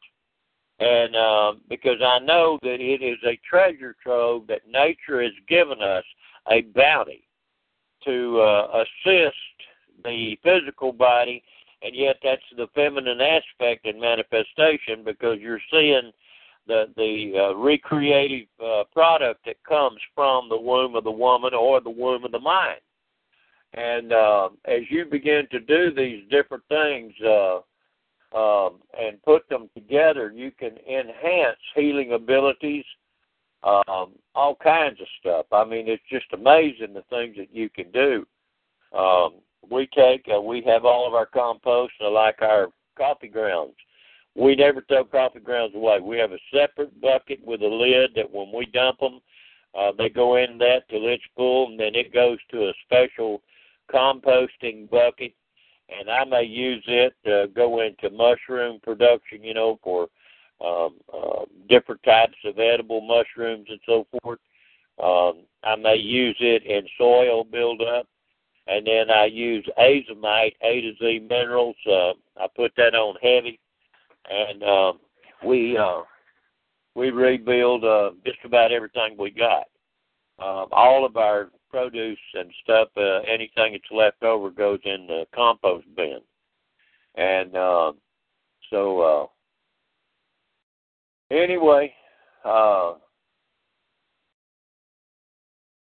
[0.79, 5.82] And uh, because I know that it is a treasure trove that nature has given
[5.82, 6.05] us
[6.49, 7.27] a bounty
[8.05, 9.36] to uh, assist
[10.03, 11.43] the physical body
[11.82, 16.12] and yet that's the feminine aspect and manifestation because you're seeing
[16.67, 21.82] the the uh, recreative uh, product that comes from the womb of the woman or
[21.82, 22.79] the womb of the mind.
[23.73, 27.58] And uh, as you begin to do these different things uh,
[28.36, 32.86] um, and put them together, you can enhance healing abilities,
[33.63, 35.45] um, all kinds of stuff.
[35.51, 38.25] I mean, it's just amazing the things that you can do.
[38.97, 39.36] Um,
[39.69, 43.75] we take, uh, we have all of our compost, uh, like our coffee grounds.
[44.36, 45.99] We never throw coffee grounds away.
[45.99, 49.19] We have a separate bucket with a lid that when we dump them,
[49.77, 53.41] uh, they go in that till it's full, and then it goes to a special
[53.93, 55.34] composting bucket.
[55.89, 60.08] And I may use it to go into mushroom production, you know, for
[60.63, 64.39] um, uh, different types of edible mushrooms and so forth.
[65.02, 68.08] Um, I may use it in soil buildup,
[68.67, 71.75] and then I use azomite, A to Z minerals.
[71.89, 73.60] Uh, I put that on heavy,
[74.30, 74.93] and uh,
[75.45, 76.02] we uh,
[76.95, 79.67] we rebuild uh, just about everything we got.
[80.39, 85.25] Um, all of our produce and stuff, uh, anything that's left over goes in the
[85.36, 86.19] compost bin,
[87.15, 87.91] and uh,
[88.69, 89.01] so.
[89.01, 89.25] Uh,
[91.32, 91.93] anyway,
[92.45, 92.93] uh,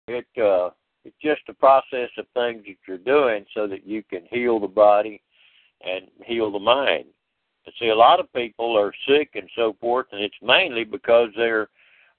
[0.09, 0.71] it uh,
[1.05, 4.67] it's just a process of things that you're doing so that you can heal the
[4.67, 5.23] body
[5.85, 7.05] and heal the mind.
[7.79, 11.69] See, a lot of people are sick and so forth, and it's mainly because they're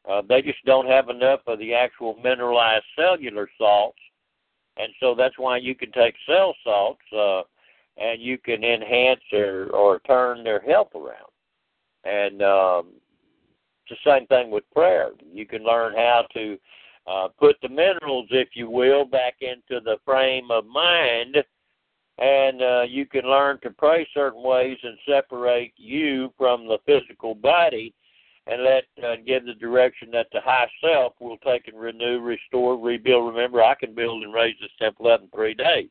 [0.09, 3.99] uh, they just don't have enough of the actual mineralized cellular salts,
[4.77, 7.41] and so that's why you can take cell salts uh,
[7.97, 11.29] and you can enhance or or turn their health around.
[12.05, 12.87] And um,
[13.85, 15.11] it's the same thing with prayer.
[15.31, 16.57] You can learn how to
[17.07, 21.37] uh, put the minerals, if you will, back into the frame of mind,
[22.19, 27.33] and uh, you can learn to pray certain ways and separate you from the physical
[27.33, 27.93] body,
[28.49, 32.77] and let uh, give the direction that the high self will take and renew, restore,
[32.77, 33.33] rebuild.
[33.33, 35.89] Remember, I can build and raise this temple up in three days.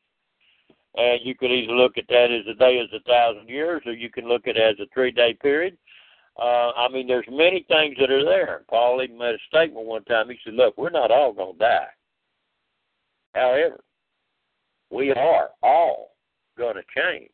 [0.97, 3.93] And you could either look at that as a day as a thousand years, or
[3.93, 5.79] you can look at it as a three day period
[6.39, 8.63] uh, I mean, there's many things that are there.
[8.71, 10.29] Paul even made a statement one time.
[10.31, 11.89] He said, "Look, we're not all going to die.
[13.35, 13.81] However,
[14.91, 16.13] we are all
[16.57, 17.31] going to change.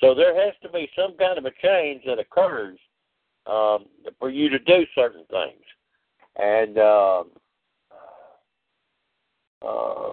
[0.00, 2.78] So there has to be some kind of a change that occurs
[3.46, 3.86] um,
[4.18, 5.62] for you to do certain things,
[6.36, 7.30] and um,
[9.66, 10.12] uh,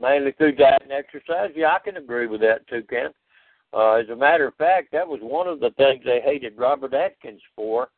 [0.00, 1.50] mainly through diet and exercise.
[1.54, 3.10] Yeah, I can agree with that too, Ken.
[3.72, 6.94] Uh, as a matter of fact, that was one of the things they hated Robert
[6.94, 7.88] Atkins for,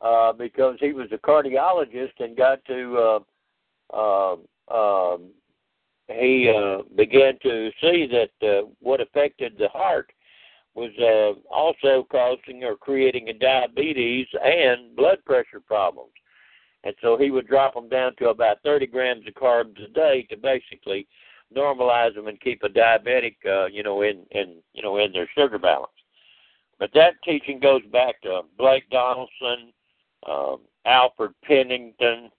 [0.00, 3.18] uh, because he was a cardiologist and got to uh,
[3.92, 4.36] uh,
[4.70, 5.30] um,
[6.08, 10.10] he uh, began to see that uh, what affected the heart
[10.80, 16.12] was uh, also causing or creating a diabetes and blood pressure problems.
[16.84, 20.26] And so he would drop them down to about 30 grams of carbs a day
[20.30, 21.06] to basically
[21.54, 25.28] normalize them and keep a diabetic, uh, you know, in in you know in their
[25.36, 25.92] sugar balance.
[26.78, 29.72] But that teaching goes back to Blake Donaldson,
[30.26, 32.30] um, Alfred Pennington,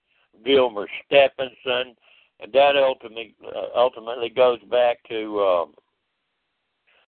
[0.44, 1.94] Gilmer Stephenson,
[2.40, 5.74] and that ultimately uh, ultimately goes back to um,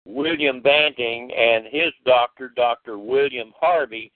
[0.09, 2.97] William Banting and his doctor, Dr.
[2.97, 4.11] William Harvey,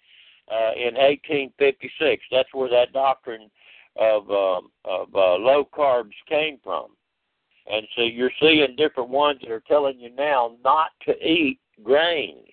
[0.52, 2.24] uh, in 1856.
[2.32, 3.50] That's where that doctrine
[3.96, 6.88] of um, of uh, low carbs came from.
[7.72, 12.48] And so you're seeing different ones that are telling you now not to eat grains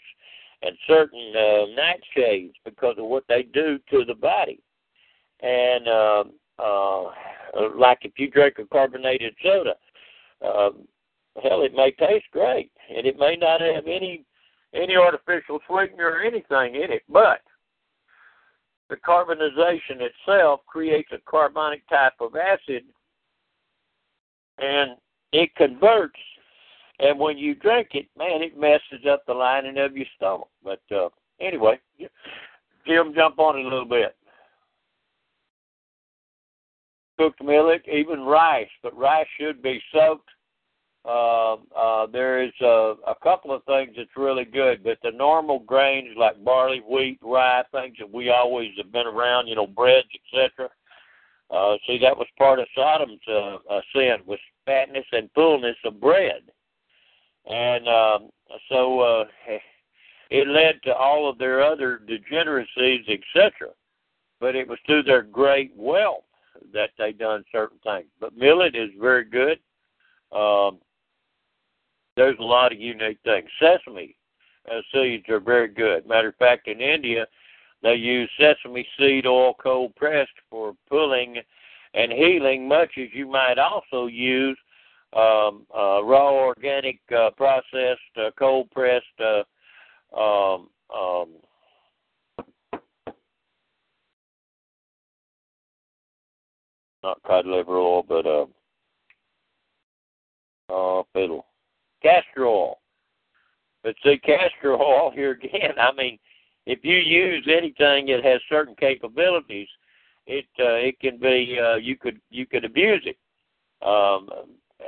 [0.63, 4.61] and certain uh, nightshades because of what they do to the body.
[5.41, 6.25] And uh,
[6.59, 7.11] uh,
[7.77, 9.75] like if you drink a carbonated soda,
[10.45, 10.71] uh,
[11.43, 14.25] hell, it may taste great, and it may not have any
[14.73, 17.41] any artificial sweetener or anything in it, but
[18.89, 22.85] the carbonization itself creates a carbonic type of acid
[24.59, 24.93] and
[25.33, 26.19] it converts.
[26.99, 30.49] And when you drink it, man, it messes up the lining of your stomach.
[30.63, 31.09] But uh,
[31.41, 31.81] anyway,
[32.87, 34.15] Jim, jump on it a little bit.
[37.19, 40.29] Cooked millet, even rice, but rice should be soaked.
[41.11, 45.59] Uh, uh, there is a, a couple of things that's really good, but the normal
[45.59, 50.07] grains like barley, wheat, rye, things that we always have been around, you know, breads,
[50.33, 50.69] etc.
[51.51, 56.01] Uh, see, that was part of Sodom's uh, uh, sin was fatness and fullness of
[56.01, 56.43] bread,
[57.47, 58.31] and um,
[58.69, 59.25] so uh,
[60.31, 63.71] it led to all of their other degeneracies, etc.
[64.39, 66.23] But it was through their great wealth
[66.73, 68.07] that they done certain things.
[68.21, 69.59] But millet is very good.
[70.31, 70.79] Um,
[72.21, 73.49] there's a lot of unique things.
[73.59, 74.15] Sesame
[74.71, 76.07] uh, seeds are very good.
[76.07, 77.27] Matter of fact, in India,
[77.83, 81.39] they use sesame seed oil cold pressed for pulling
[81.95, 84.59] and healing, much as you might also use
[85.15, 89.43] um, uh, raw organic uh, processed uh, cold pressed uh,
[90.15, 91.31] um, um,
[97.03, 98.45] not cod liver oil, but uh,
[100.69, 101.47] uh, fiddle,
[102.03, 102.79] castor oil.
[103.83, 105.79] But see, castor oil here again.
[105.79, 106.19] I mean,
[106.67, 109.69] if you use anything that has certain capabilities,
[110.27, 113.17] it uh, it can be uh, you could you could abuse it.
[113.87, 114.29] Um,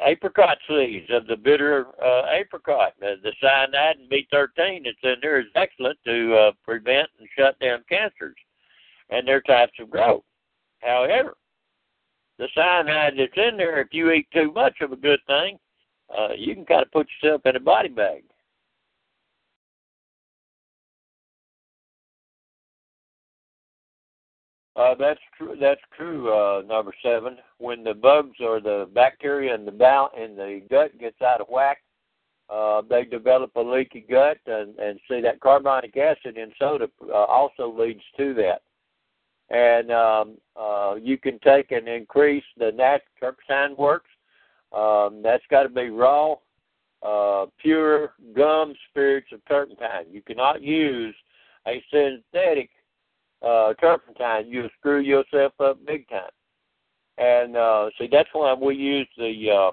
[0.05, 5.41] apricot seeds of the bitter uh, apricot, uh, the cyanide and B13 that's in there
[5.41, 8.37] is excellent to uh, prevent and shut down cancers
[9.11, 10.23] and their types of growth.
[10.81, 11.35] However,
[12.39, 15.59] the cyanide that's in there, if you eat too much of a good thing,
[16.17, 18.23] uh, you can kind of put yourself in a body bag.
[24.75, 25.55] Uh, that's true.
[25.61, 26.33] That's true.
[26.33, 30.99] Uh, number seven, when the bugs or the bacteria in the bow in the gut
[30.99, 31.79] gets out of whack,
[32.49, 37.15] uh, they develop a leaky gut, and, and see that carbonic acid in soda uh,
[37.15, 38.63] also leads to that.
[39.51, 44.09] And um, uh, you can take and increase the natural turpentine works.
[44.75, 46.37] Um, that's got to be raw,
[47.03, 50.07] uh, pure gum spirits of turpentine.
[50.11, 51.15] You cannot use
[51.67, 52.71] a synthetic
[53.43, 56.31] uh, turpentine, you'll screw yourself up big time.
[57.19, 59.51] And uh, see, that's why we use the.
[59.51, 59.71] Uh,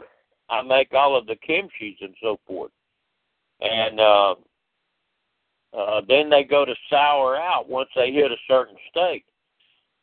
[0.51, 2.71] I make all of the kimchis and so forth,
[3.61, 4.35] and uh,
[5.77, 9.25] uh, then they go to sour out once they hit a certain state.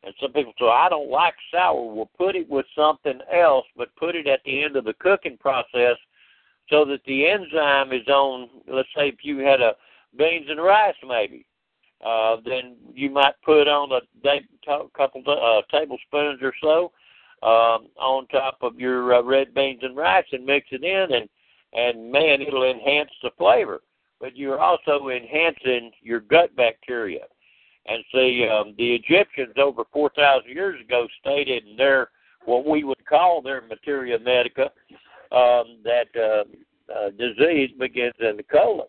[0.07, 1.93] And some people say, I don't like sour.
[1.93, 5.37] Well, put it with something else, but put it at the end of the cooking
[5.37, 5.97] process
[6.71, 9.73] so that the enzyme is on, let's say if you had a
[10.17, 11.45] beans and rice maybe,
[12.05, 16.93] uh, then you might put on a couple uh, tablespoons or so
[17.43, 21.29] um, on top of your uh, red beans and rice and mix it in, and
[21.73, 23.83] and man, it'll enhance the flavor.
[24.21, 27.25] But you're also enhancing your gut bacteria.
[27.89, 32.11] And see, um, the Egyptians over 4,000 years ago stated in their
[32.45, 34.71] what we would call their materia medica
[35.33, 36.45] um, that uh,
[36.93, 38.87] uh, disease begins in the colon.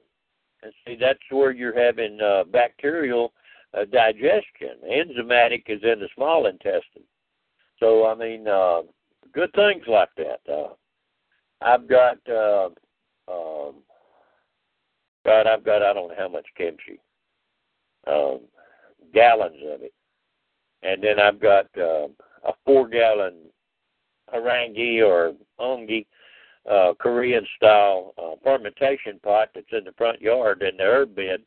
[0.63, 3.33] And see, that's where you're having uh, bacterial
[3.73, 4.77] uh, digestion.
[4.89, 7.03] Enzymatic is in the small intestine.
[7.79, 8.81] So, I mean, uh,
[9.33, 10.39] good things like that.
[10.51, 10.73] Uh,
[11.61, 12.69] I've got, uh,
[13.27, 13.75] um,
[15.25, 16.99] God, I've got, I don't know how much kimchi,
[18.07, 18.41] um,
[19.13, 19.93] gallons of it.
[20.83, 22.07] And then I've got uh,
[22.45, 23.35] a four gallon
[24.33, 26.05] harangi or ongi
[26.69, 31.41] uh, Korean style uh, fermentation pot that's in the front yard in the herb bed.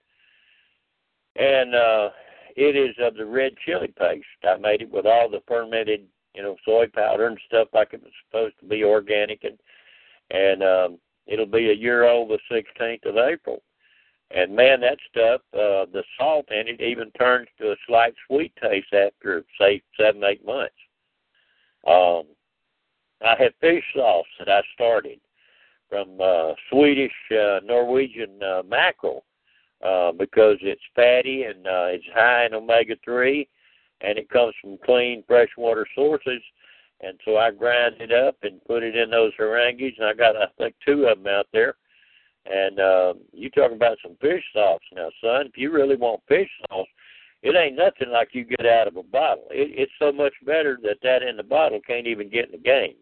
[1.36, 2.10] And uh,
[2.56, 4.24] it is of the red chili paste.
[4.44, 8.02] I made it with all the fermented, you know, soy powder and stuff like it
[8.02, 9.58] was supposed to be organic, and
[10.30, 13.62] and um, it'll be a year old the 16th of April.
[14.32, 18.52] And man, that stuff, uh, the salt in it even turns to a slight sweet
[18.62, 20.74] taste after say seven, eight months.
[21.86, 22.24] Um,
[23.22, 25.18] I have fish sauce that I started
[25.88, 29.24] from uh, Swedish uh, Norwegian uh, mackerel
[29.84, 33.48] uh, because it's fatty and uh, it's high in omega three,
[34.00, 36.40] and it comes from clean freshwater sources.
[37.02, 40.36] And so I grind it up and put it in those harangis, and I got
[40.36, 41.74] I think two of them out there.
[42.46, 45.46] And uh, you talking about some fish sauce now, son?
[45.46, 46.86] If you really want fish sauce,
[47.42, 49.44] it ain't nothing like you get out of a bottle.
[49.50, 52.58] It, it's so much better that that in the bottle can't even get in the
[52.58, 52.94] game.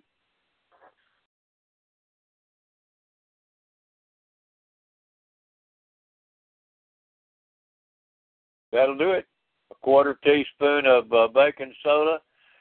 [8.73, 9.27] That'll do it.
[9.71, 12.19] A quarter teaspoon of uh, baking soda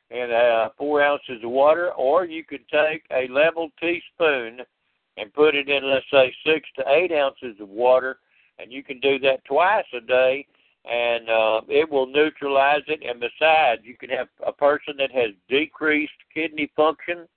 [0.09, 4.61] and uh, four ounces of water, or you could take a level teaspoon
[5.17, 8.19] and put it in, let's say, six to eight ounces of water,
[8.59, 10.45] and you can do that twice a day,
[10.89, 13.01] and uh, it will neutralize it.
[13.03, 17.27] And besides, you can have a person that has decreased kidney function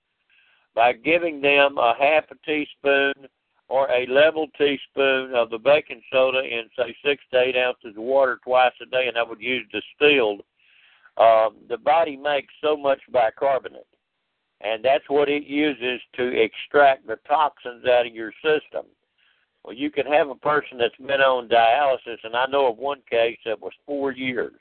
[0.73, 3.27] by giving them a half a teaspoon
[3.67, 8.03] or a level teaspoon of the baking soda in say six to eight ounces of
[8.03, 10.41] water twice a day, and I would use distilled.
[11.17, 13.87] Um, the body makes so much bicarbonate,
[14.63, 18.85] and that's what it uses to extract the toxins out of your system.
[19.63, 23.01] Well, you can have a person that's been on dialysis, and I know of one
[23.09, 24.59] case that was four years,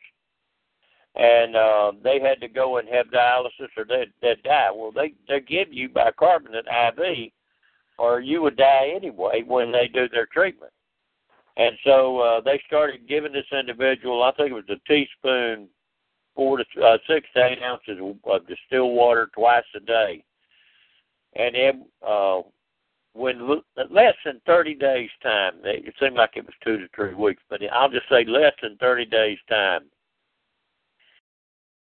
[1.15, 4.71] and uh, they had to go and have dialysis or they'd, they'd die.
[4.75, 7.33] Well, they they give you bicarbonate IV
[8.01, 10.73] or you would die anyway when they do their treatment.
[11.59, 15.69] And so uh, they started giving this individual, I think it was a teaspoon,
[16.35, 20.25] four to uh, six to eight ounces of distilled water twice a day.
[21.37, 22.41] And then uh,
[23.13, 23.49] when
[23.91, 27.61] less than 30 days time, it seemed like it was two to three weeks, but
[27.73, 29.83] I'll just say less than 30 days time,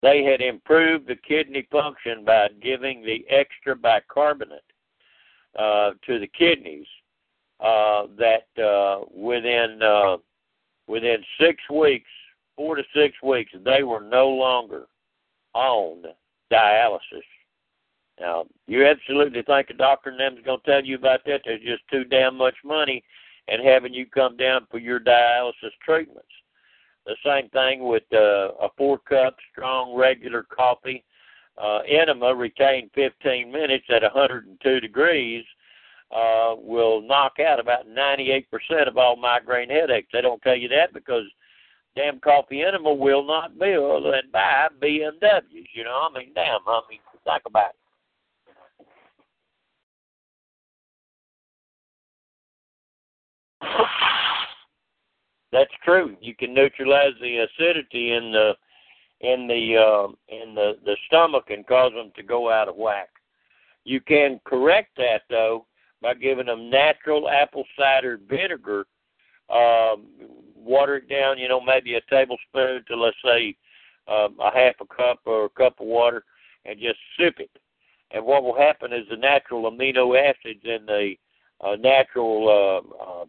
[0.01, 4.63] they had improved the kidney function by giving the extra bicarbonate
[5.57, 6.87] uh, to the kidneys.
[7.59, 10.15] Uh, that uh, within uh,
[10.87, 12.09] within six weeks,
[12.59, 14.87] four to six weeks, they were no longer
[15.53, 16.03] on
[16.51, 17.23] dialysis.
[18.19, 21.39] Now, you absolutely think a doctor and them is going to tell you about that?
[21.45, 23.01] There's just too damn much money
[23.47, 26.27] and having you come down for your dialysis treatments.
[27.05, 31.05] The same thing with uh, a four cup strong regular coffee.
[31.57, 35.45] Uh, enema retained 15 minutes at 102 degrees
[36.11, 38.43] uh, will knock out about 98%
[38.85, 40.09] of all migraine headaches.
[40.11, 41.23] They don't tell you that because
[41.95, 45.67] damn coffee enema will not build and buy BMWs.
[45.73, 47.75] You know, I mean, damn, I mean, think about it.
[55.51, 56.15] That's true.
[56.21, 58.53] You can neutralize the acidity in the
[59.21, 63.09] in the uh, in the the stomach and cause them to go out of whack.
[63.83, 65.65] You can correct that though
[66.01, 68.85] by giving them natural apple cider vinegar.
[69.49, 70.05] Um,
[70.69, 73.55] water it down, you know, maybe a tablespoon to let's say
[74.07, 76.23] um, a half a cup or a cup of water,
[76.65, 77.49] and just sip it.
[78.11, 81.13] And what will happen is the natural amino acids in the
[81.61, 83.25] uh, natural uh, uh,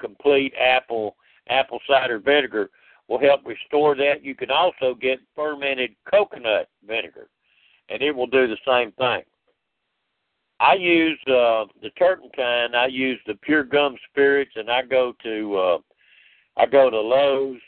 [0.00, 1.16] complete apple
[1.48, 2.70] apple cider vinegar
[3.08, 4.22] will help restore that.
[4.22, 7.28] You can also get fermented coconut vinegar,
[7.88, 9.22] and it will do the same thing.
[10.60, 12.74] I use uh, the turpentine.
[12.74, 15.78] I use the pure gum spirits, and I go to uh,
[16.56, 17.60] I go to Lowe's.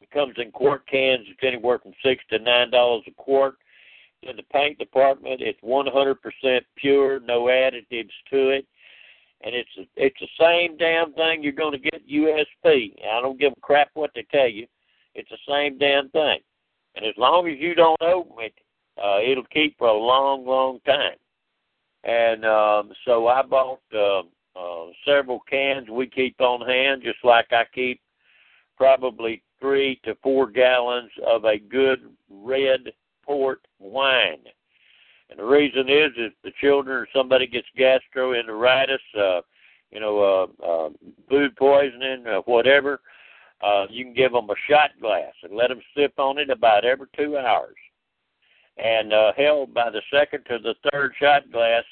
[0.00, 1.26] It comes in quart cans.
[1.28, 3.56] It's anywhere from six to nine dollars a quart.
[4.22, 8.66] In the paint department, it's 100% pure, no additives to it
[9.42, 12.94] and it's it's the same damn thing you're going to get USP.
[13.04, 14.66] I don't give a crap what they tell you.
[15.14, 16.38] It's the same damn thing,
[16.94, 18.54] and as long as you don't open it,
[19.02, 21.16] uh, it'll keep for a long, long time.
[22.04, 24.22] And um, so I bought uh,
[24.58, 25.88] uh, several cans.
[25.90, 28.00] We keep on hand, just like I keep
[28.76, 32.92] probably three to four gallons of a good red
[33.24, 34.40] port wine.
[35.30, 39.40] And the reason is if the children or somebody gets gastroenteritis, uh,
[39.90, 40.20] you know,
[40.62, 40.88] uh, uh,
[41.28, 43.00] food poisoning, uh, whatever,
[43.62, 46.84] uh, you can give them a shot glass and let them sip on it about
[46.84, 47.76] every two hours.
[48.76, 51.84] And uh, hell, by the second to the third shot glass,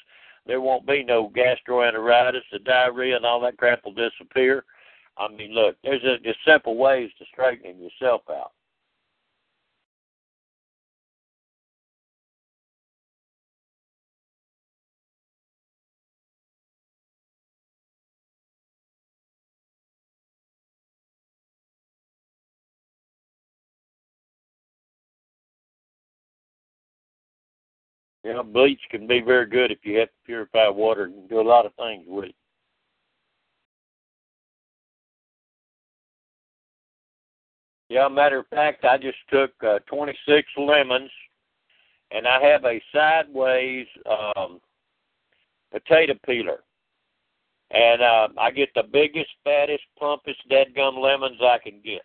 [0.45, 4.63] there won't be no gastroenteritis, the diarrhea, and all that crap will disappear.
[5.17, 8.51] I mean, look, there's just simple ways to straighten yourself out.
[28.25, 31.39] You know, bleach can be very good if you have to purify water and do
[31.39, 32.35] a lot of things with it.
[37.87, 41.11] Yeah, matter of fact, I just took uh, 26 lemons,
[42.09, 44.59] and I have a sideways um,
[45.71, 46.63] potato peeler,
[47.69, 52.01] and uh, I get the biggest, fattest, plumpest, dead gum lemons I can get.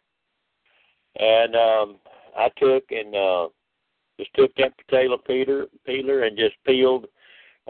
[1.19, 1.97] And um,
[2.37, 3.49] I took and uh,
[4.21, 7.07] just took that potato peeler, peeler and just peeled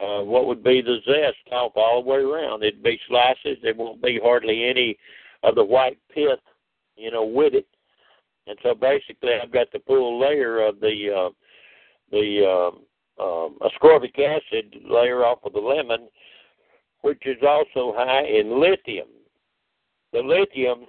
[0.00, 2.64] uh, what would be the zest off all the way around.
[2.64, 3.58] It'd be slices.
[3.62, 4.98] There won't be hardly any
[5.42, 6.40] of the white pith,
[6.96, 7.66] you know, with it.
[8.46, 11.30] And so basically, I've got the full layer of the uh,
[12.10, 16.08] the um, um, ascorbic acid layer off of the lemon,
[17.02, 19.08] which is also high in lithium.
[20.12, 20.86] The lithium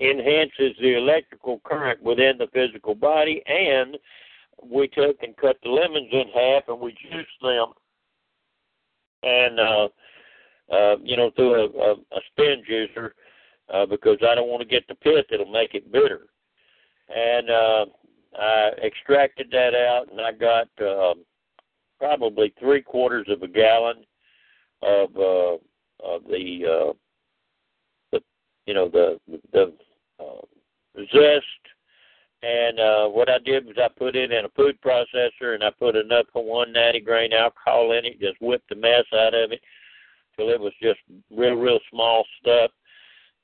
[0.00, 3.96] enhances the electrical current within the physical body and
[4.62, 7.72] we took and cut the lemons in half and we juiced them
[9.22, 9.88] and uh
[10.72, 13.10] uh you know through a, a, a spin juicer
[13.72, 16.26] uh because I don't want to get the pith it'll make it bitter.
[17.14, 17.86] And uh
[18.38, 21.14] I extracted that out and I got uh,
[21.98, 24.04] probably three quarters of a gallon
[24.82, 25.54] of uh
[26.04, 26.92] of the uh
[28.12, 28.20] the
[28.66, 29.18] you know the
[29.52, 29.72] the
[30.20, 30.42] uh,
[31.12, 31.44] zest
[32.42, 35.70] and uh, what I did was I put it in a food processor and I
[35.70, 39.52] put enough of one natty grain alcohol in it, just whipped the mess out of
[39.52, 39.60] it,
[40.36, 42.70] till it was just real, real small stuff.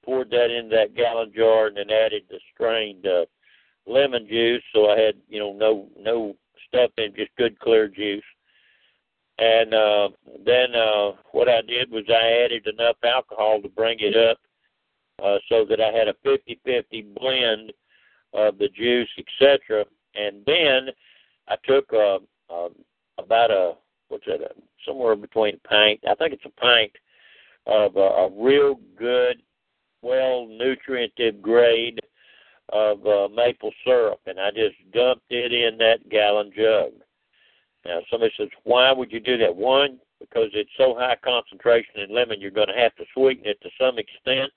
[0.05, 3.24] Poured that into that gallon jar, and then added the strained uh,
[3.86, 4.62] lemon juice.
[4.74, 6.34] So I had, you know, no no
[6.66, 8.24] stuff in, just good clear juice.
[9.38, 10.09] And uh,
[10.45, 14.38] then uh, what I did was I added enough alcohol to bring it up
[15.22, 17.72] uh, so that I had a 50-50 blend
[18.33, 19.85] of the juice, etc.
[20.14, 20.89] And then
[21.49, 22.18] I took uh,
[22.53, 22.68] uh,
[23.18, 23.74] about a
[24.09, 24.43] what's that?
[24.43, 24.49] Uh,
[24.87, 26.01] somewhere between a pint.
[26.09, 26.93] I think it's a pint
[27.66, 29.43] of uh, a real good,
[30.03, 32.01] well nutritive grade
[32.70, 36.93] of uh, maple syrup, and I just dumped it in that gallon jug.
[37.85, 39.55] Now, somebody says, why would you do that?
[39.55, 43.61] One, because it's so high concentration in lemon, you're going to have to sweeten it
[43.62, 44.51] to some extent.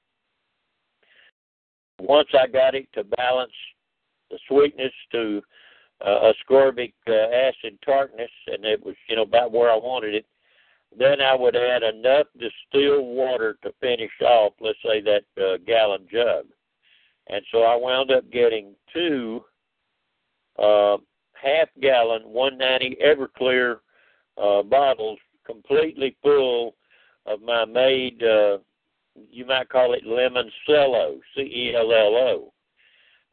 [2.00, 3.52] Once I got it to balance
[4.30, 5.42] the sweetness to
[6.06, 10.26] uh, ascorbic uh, acid tartness, and it was you know about where I wanted it.
[10.98, 16.08] Then I would add enough distilled water to finish off, let's say that uh, gallon
[16.12, 16.46] jug,
[17.28, 19.44] and so I wound up getting two
[20.58, 20.98] uh,
[21.34, 23.78] half gallon 190 Everclear
[24.38, 26.76] uh, bottles, completely full
[27.26, 28.22] of my made.
[28.24, 28.58] Uh,
[29.30, 32.54] you might call it lemon cello, C E L L O,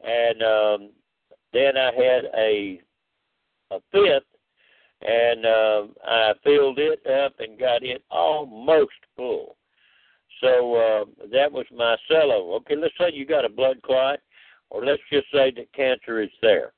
[0.03, 0.89] and um,
[1.51, 2.81] then I had a
[3.71, 4.23] a fifth,
[5.01, 9.57] and uh, I filled it up and got it almost full.
[10.41, 12.53] So uh, that was my cello.
[12.55, 14.19] Okay, let's say you got a blood clot,
[14.69, 16.73] or let's just say that cancer is there.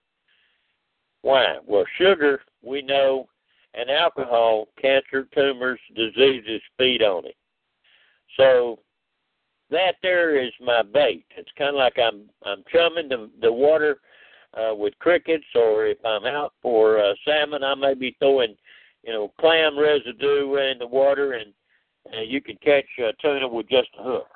[1.21, 1.57] Why?
[1.65, 3.27] Well, sugar, we know,
[3.73, 7.35] and alcohol, cancer, tumors, diseases feed on it.
[8.37, 8.79] So
[9.71, 11.25] that there is my bait.
[11.37, 13.99] It's kind of like I'm I'm chumming the the water
[14.53, 18.55] uh, with crickets, or if I'm out for uh, salmon, I may be throwing,
[19.03, 21.53] you know, clam residue in the water, and
[22.13, 24.27] uh, you can catch uh, tuna with just a hook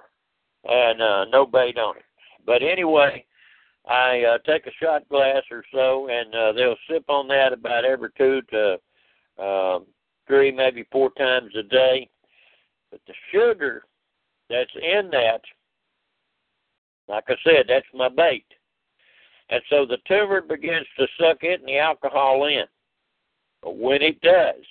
[0.66, 2.04] and uh, no bait on it.
[2.46, 3.26] But anyway,
[3.88, 7.86] I uh, take a shot glass or so, and uh, they'll sip on that about
[7.86, 8.78] every two to
[9.42, 9.80] uh,
[10.28, 12.10] three, maybe four times a day.
[12.92, 13.84] But the sugar
[14.50, 15.42] that's in that,
[17.08, 18.46] like I said, that's my bait.
[19.50, 22.66] And so the tumor begins to suck it and the alcohol in.
[23.62, 24.64] But when it does,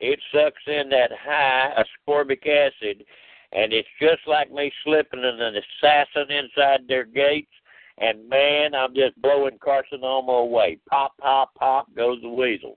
[0.00, 3.04] it sucks in that high ascorbic acid,
[3.52, 7.52] and it's just like me slipping in an assassin inside their gates.
[7.98, 10.78] And man, I'm just blowing carcinoma away.
[10.90, 12.76] Pop, pop, pop goes the weasel.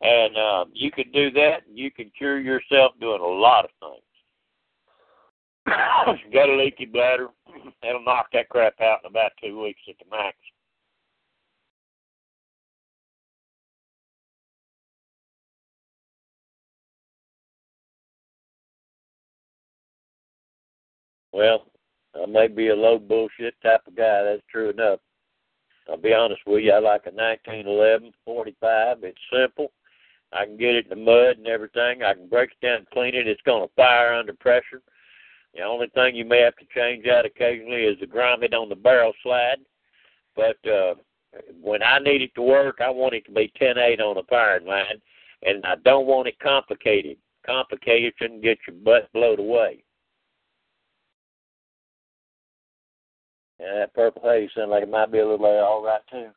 [0.00, 4.03] And um, you can do that, you can cure yourself doing a lot of things.
[6.32, 7.28] got a leaky bladder,
[7.82, 10.36] that'll knock that crap out in about two weeks at the max.
[21.32, 21.66] Well,
[22.14, 24.22] I may be a low bullshit type of guy.
[24.22, 25.00] That's true enough.
[25.88, 26.72] I'll be honest with you.
[26.72, 28.98] I like a 1911 45.
[29.02, 29.72] It's simple.
[30.32, 32.02] I can get it in the mud and everything.
[32.02, 33.26] I can break it down and clean it.
[33.26, 34.80] It's going to fire under pressure.
[35.54, 38.74] The only thing you may have to change out occasionally is the grommet on the
[38.74, 39.58] barrel slide.
[40.34, 40.94] But uh,
[41.60, 44.66] when I need it to work, I want it to be 10-8 on the firing
[44.66, 45.00] line,
[45.42, 47.16] and I don't want it complicated.
[47.46, 49.84] Can get your butt blown away.
[53.60, 56.30] Yeah, that purple haze sounds like it might be a little all right too.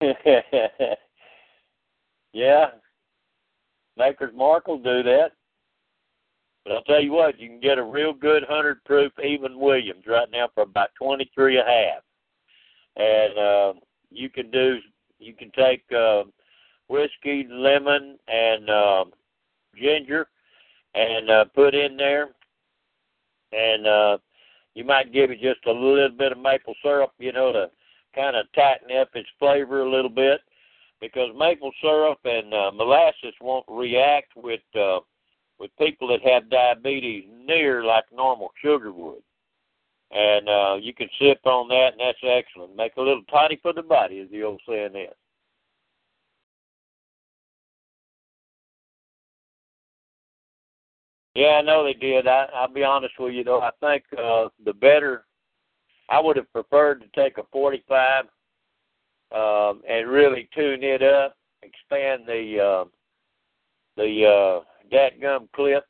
[2.32, 2.66] yeah,
[4.00, 5.32] Maker's Mark will do that.
[6.64, 10.04] But I'll tell you what, you can get a real good hundred proof Evan Williams
[10.06, 12.02] right now for about twenty three a half.
[12.96, 13.72] And uh,
[14.10, 14.78] you can do
[15.18, 16.24] you can take uh,
[16.88, 19.04] whiskey, lemon, and uh,
[19.76, 20.28] ginger,
[20.94, 22.30] and uh, put in there,
[23.52, 24.18] and uh,
[24.74, 27.70] you might give it just a little bit of maple syrup, you know, to
[28.14, 30.40] kind of tighten up its flavor a little bit
[31.00, 35.00] because maple syrup and uh, molasses won't react with uh,
[35.58, 39.22] with people that have diabetes near like normal sugar would.
[40.10, 42.74] And uh, you can sip on that, and that's excellent.
[42.74, 45.14] Make a little toddy for the body, as the old saying is.
[51.34, 52.26] Yeah, I know they did.
[52.26, 53.60] I, I'll be honest with you, though.
[53.60, 55.26] I think uh, the better.
[56.08, 58.24] I would have preferred to take a 45
[59.32, 62.84] um, and really tune it up, expand the uh,
[63.96, 65.84] the uh, dat gum clip,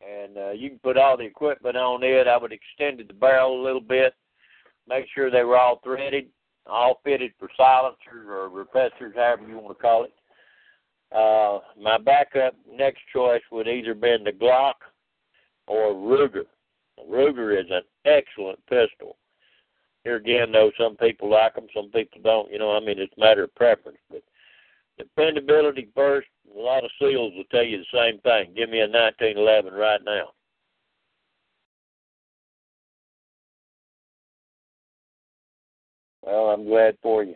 [0.00, 2.26] and uh, you can put all the equipment on it.
[2.26, 4.14] I would extend the barrel a little bit,
[4.88, 6.26] make sure they were all threaded,
[6.66, 10.12] all fitted for silencers or repressors, however you want to call it.
[11.14, 14.74] Uh, my backup next choice would either been the Glock
[15.68, 16.44] or Ruger.
[17.08, 19.16] Ruger is an excellent pistol.
[20.06, 22.48] Here again, though, some people like them, some people don't.
[22.52, 23.98] You know, I mean, it's a matter of preference.
[24.08, 24.22] But
[24.96, 26.28] dependability first.
[26.56, 28.54] A lot of SEALs will tell you the same thing.
[28.54, 30.28] Give me a 1911 right now.
[36.22, 37.34] Well, I'm glad for you.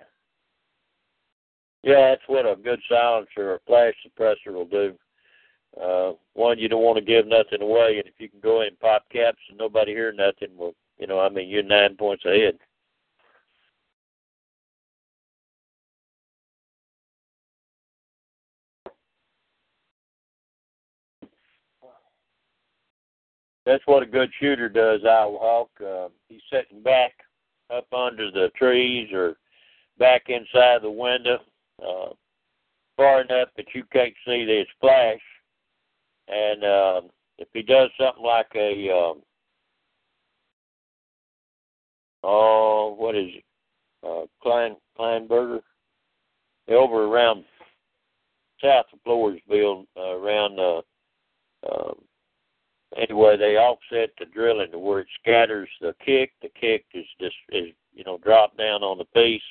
[1.83, 4.95] Yeah, that's what a good silencer or flash suppressor will do.
[5.77, 8.68] Uh, one, you don't want to give nothing away, and if you can go in
[8.68, 12.24] and pop caps and nobody hear nothing, well, you know, I mean, you're nine points
[12.26, 12.59] ahead.
[23.64, 25.70] That's what a good shooter does, Iowa Hawk.
[25.80, 27.12] Uh, he's sitting back
[27.74, 29.36] up under the trees or
[29.98, 31.38] back inside the window,
[31.82, 32.09] uh,
[32.96, 35.20] far enough that you can't see his flash.
[36.28, 37.01] And uh,
[37.38, 39.22] if he does something like a, um,
[42.23, 43.45] oh, what is it,
[44.07, 45.61] uh, Klein Kleinberger,
[46.68, 47.45] over around
[48.62, 50.83] south of Floresville, uh, around uh,
[51.68, 51.95] uh,
[52.97, 56.33] anyway, they offset the drilling to where it scatters the kick.
[56.43, 59.43] The kick is just is you know dropped down on the piece,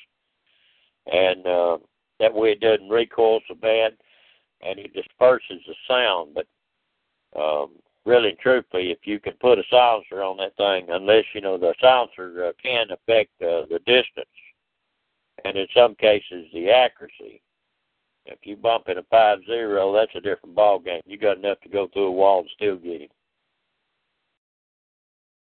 [1.12, 1.78] and uh,
[2.20, 3.94] that way it doesn't recoil so bad,
[4.62, 6.36] and it disperses the sound.
[6.36, 6.48] But
[7.40, 7.72] um,
[8.10, 11.76] really, truthfully, if you can put a silencer on that thing, unless you know the
[11.80, 14.26] silencer uh, can affect uh, the distance,
[15.46, 17.42] and in some cases the accuracy.
[18.26, 21.02] If you bump in a five zero, that's a different ball game.
[21.06, 23.10] You got enough to go through a wall and still get him.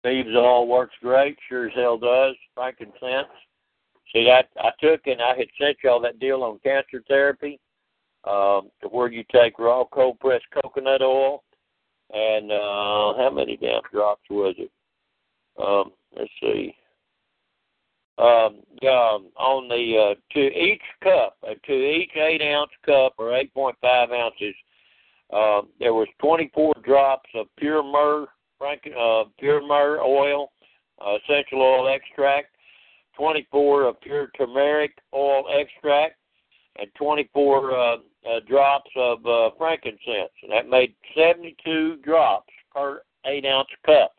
[0.04, 2.36] Thieves oil works great, sure as hell does.
[2.54, 3.28] Frankincense.
[4.14, 7.60] See, I I took and I had sent y'all that deal on cancer therapy,
[8.26, 11.44] um, to where you take raw cold pressed coconut oil,
[12.14, 14.72] and uh, how many damn drops was it?
[15.62, 16.76] Um, let's see.
[18.18, 23.36] Um, um, on the uh, to each cup, uh, to each eight ounce cup or
[23.36, 24.56] eight point five ounces,
[25.34, 28.28] uh, there was twenty four drops of pure myrrh
[28.62, 30.52] Frank, uh, pure myrrh oil,
[31.04, 32.50] uh, essential oil extract,
[33.18, 36.18] 24 of pure turmeric oil extract,
[36.78, 37.98] and 24 uh,
[38.30, 40.32] uh, drops of uh, frankincense.
[40.44, 44.14] And that made 72 drops per eight ounce cup.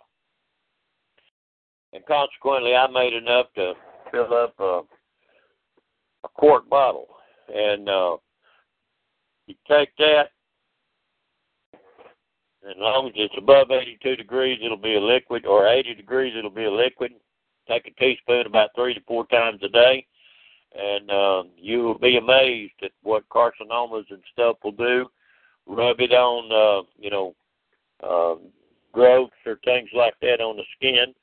[1.92, 3.74] And consequently, I made enough to
[4.10, 4.80] fill up a,
[6.24, 7.08] a quart bottle.
[7.54, 8.16] And uh,
[9.46, 10.30] you take that,
[12.68, 16.50] as long as it's above 82 degrees, it'll be a liquid, or 80 degrees, it'll
[16.50, 17.12] be a liquid.
[17.68, 20.06] Take a teaspoon about three to four times a day,
[20.74, 25.06] and uh, you will be amazed at what carcinomas and stuff will do.
[25.66, 27.34] Rub it on, uh, you know,
[28.02, 28.40] um,
[28.92, 31.14] growths or things like that on the skin.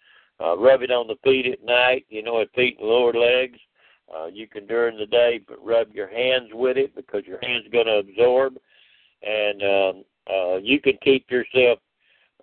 [0.42, 3.60] Uh, rub it on the feet at night, you know, at feet and lower legs.
[4.14, 7.66] Uh, you can during the day, but rub your hands with it because your hands
[7.72, 8.58] going to absorb.
[9.22, 11.80] And um, uh, you can keep yourself,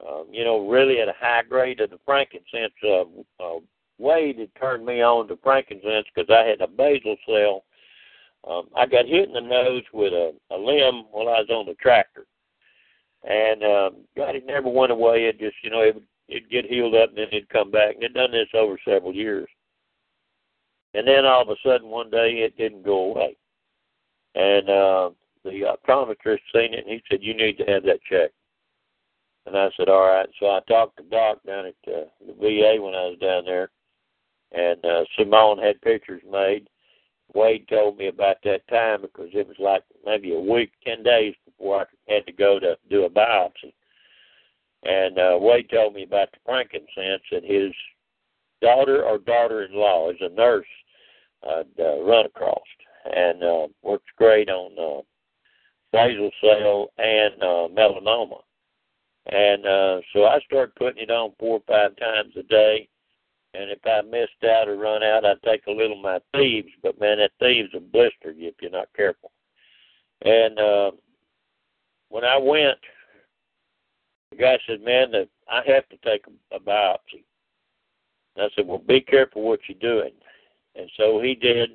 [0.06, 2.74] uh, you know, really at a high grade of the frankincense.
[2.84, 3.04] Uh,
[3.42, 3.58] uh,
[3.98, 7.64] Wade had turned me on to frankincense because I had a basal cell.
[8.46, 11.66] Um, I got hit in the nose with a, a limb while I was on
[11.66, 12.26] the tractor,
[13.24, 15.24] and um, God, it never went away.
[15.24, 17.94] It just, you know, it would it'd get healed up and then it'd come back.
[17.94, 19.48] And it done this over several years.
[20.94, 23.36] And then all of a sudden one day it didn't go away.
[24.34, 25.10] And uh
[25.44, 28.34] the optometrist seen it and he said, You need to have that checked.
[29.46, 30.28] And I said, All right.
[30.40, 33.70] So I talked to Doc down at uh, the VA when I was down there
[34.56, 36.68] and uh Simone had pictures made.
[37.34, 41.34] Wade told me about that time because it was like maybe a week, ten days
[41.44, 43.72] before I had to go to do a biopsy.
[44.84, 47.72] And uh Wade told me about the frankincense and his
[48.62, 50.66] daughter or daughter in law is a nurse
[51.46, 52.62] I'd uh, run across
[53.04, 55.02] and uh works great on uh
[55.92, 58.40] basal cell and uh, melanoma.
[59.26, 62.88] And uh, so I started putting it on four or five times a day.
[63.56, 66.68] And if I missed out or run out, I'd take a little of my thieves.
[66.82, 69.30] But man, that thieves will blister you if you're not careful.
[70.22, 70.90] And uh,
[72.08, 72.78] when I went,
[74.30, 77.24] the guy said, "Man, that I have to take a, a biopsy."
[78.34, 80.12] And I said, "Well, be careful what you're doing."
[80.74, 81.70] And so he did.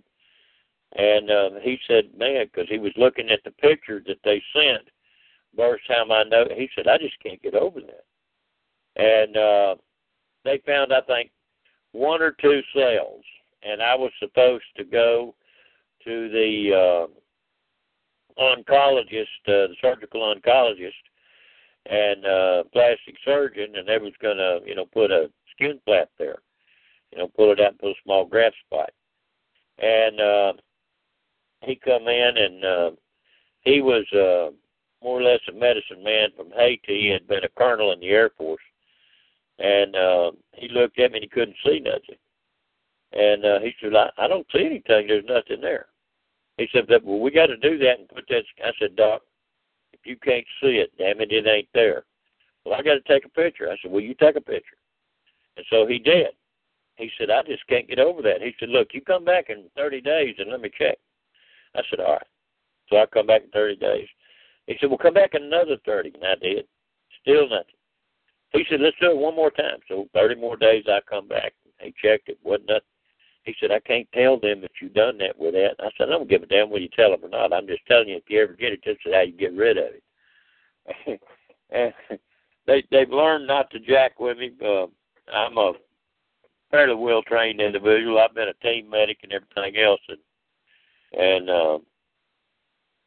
[0.93, 4.89] And uh, he said, man, because he was looking at the picture that they sent.
[5.55, 8.05] First time I know, he said, I just can't get over that.
[8.97, 9.75] And uh,
[10.43, 11.31] they found, I think,
[11.91, 13.23] one or two cells,
[13.63, 15.35] and I was supposed to go
[16.03, 17.07] to the
[18.37, 20.91] oncologist, uh, the surgical oncologist,
[21.87, 26.39] and uh, plastic surgeon, and they was gonna, you know, put a skin flap there,
[27.11, 28.91] you know, pull it out and put a small graft spot.
[29.79, 30.53] And uh,
[31.61, 32.91] he come in, and uh,
[33.61, 34.53] he was uh,
[35.03, 37.01] more or less a medicine man from Haiti.
[37.01, 38.61] He had been a colonel in the Air Force,
[39.61, 42.17] and uh, he looked at me and he couldn't see nothing.
[43.13, 45.07] And uh, he said, I, I don't see anything.
[45.07, 45.87] There's nothing there.
[46.57, 48.43] He said, well, we got to do that and put that.
[48.63, 49.21] I said, Doc,
[49.93, 52.03] if you can't see it, damn it, it ain't there.
[52.65, 53.69] Well, I got to take a picture.
[53.69, 54.77] I said, well, you take a picture.
[55.57, 56.27] And so he did.
[56.95, 58.41] He said, I just can't get over that.
[58.41, 60.97] He said, look, you come back in 30 days and let me check.
[61.75, 62.27] I said, all right.
[62.89, 64.07] So I come back in 30 days.
[64.67, 66.11] He said, well, come back in another 30.
[66.15, 66.65] And I did.
[67.21, 67.75] Still nothing.
[68.53, 69.79] He said, let's do it one more time.
[69.87, 71.53] So 30 more days I come back.
[71.79, 72.37] He checked it.
[72.43, 72.81] Wasn't nothing.
[73.43, 75.75] He said, I can't tell them that you've done that with that.
[75.79, 77.53] I said, I don't give a damn whether you tell them or not.
[77.53, 79.77] I'm just telling you, if you ever get it, this is how you get rid
[79.77, 81.21] of it.
[81.71, 81.93] and
[82.67, 84.51] they they've learned not to jack with me.
[84.63, 84.85] Uh,
[85.33, 85.73] I'm a
[86.69, 88.19] fairly well trained individual.
[88.19, 90.17] I've been a team medic and everything else, and
[91.21, 91.77] and uh,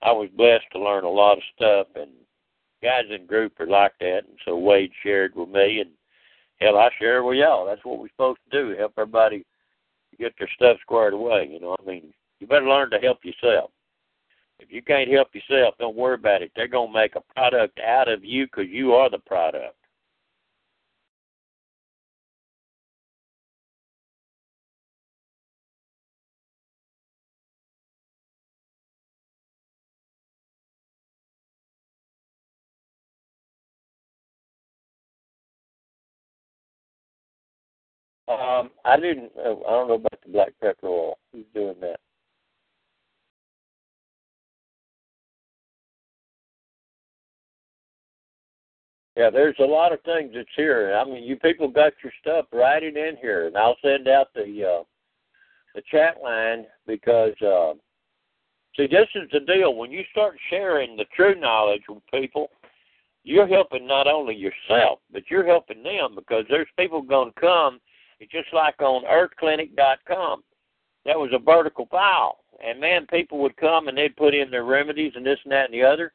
[0.03, 1.87] I was blessed to learn a lot of stuff.
[1.95, 2.11] And
[2.85, 5.91] guys in group are like that, and so Wade shared with me, and
[6.61, 7.67] hell, I share with y'all.
[7.67, 9.45] That's what we're supposed to do: help everybody
[10.19, 11.49] get their stuff squared away.
[11.51, 13.71] You know, I mean, you better learn to help yourself.
[14.61, 16.53] If you can't help yourself, don't worry about it.
[16.55, 19.77] They're gonna make a product out of you because you are the product.
[38.27, 39.33] Um, I didn't.
[39.37, 41.19] Uh, I don't know about the black pepper oil.
[41.33, 42.01] Who's doing that?
[49.17, 50.97] Yeah, there's a lot of things that's here.
[50.97, 52.47] I mean, you people got your stuff.
[52.53, 54.85] It in here, and I'll send out the uh,
[55.75, 57.75] the chat line because uh,
[58.77, 59.75] see, this is the deal.
[59.75, 62.49] When you start sharing the true knowledge with people,
[63.23, 67.81] you're helping not only yourself, but you're helping them because there's people going to come
[68.21, 70.43] it's just like on earthclinic.com.
[71.05, 72.39] That was a vertical file.
[72.65, 75.67] And man, people would come and they'd put in their remedies and this and that
[75.67, 76.13] and the other.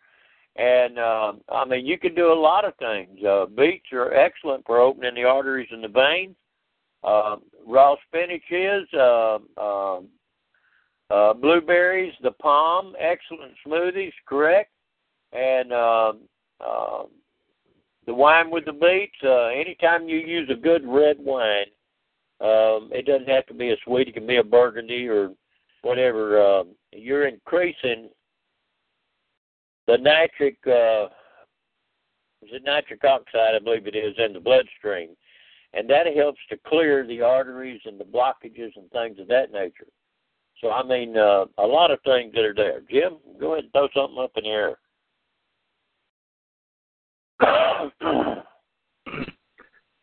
[0.55, 3.23] And uh, I mean, you can do a lot of things.
[3.23, 6.35] Uh, beets are excellent for opening the arteries and the veins.
[7.03, 8.87] Uh, raw spinach is.
[8.93, 9.99] Uh, uh,
[11.11, 14.71] uh, blueberries, the palm, excellent smoothies, correct.
[15.33, 16.13] And uh,
[16.61, 17.03] uh,
[18.05, 19.15] the wine with the beets.
[19.23, 21.65] Uh, anytime you use a good red wine,
[22.41, 25.31] um, it doesn't have to be a sweet; it can be a burgundy or
[25.81, 26.41] whatever.
[26.41, 28.09] Um, you're increasing
[29.87, 30.57] the nitric.
[30.65, 31.07] Uh,
[32.41, 33.55] is it nitric oxide?
[33.55, 35.09] I believe it is in the bloodstream,
[35.73, 39.87] and that helps to clear the arteries and the blockages and things of that nature.
[40.61, 42.81] So I mean, uh, a lot of things that are there.
[42.89, 44.77] Jim, go ahead and throw something up in the air.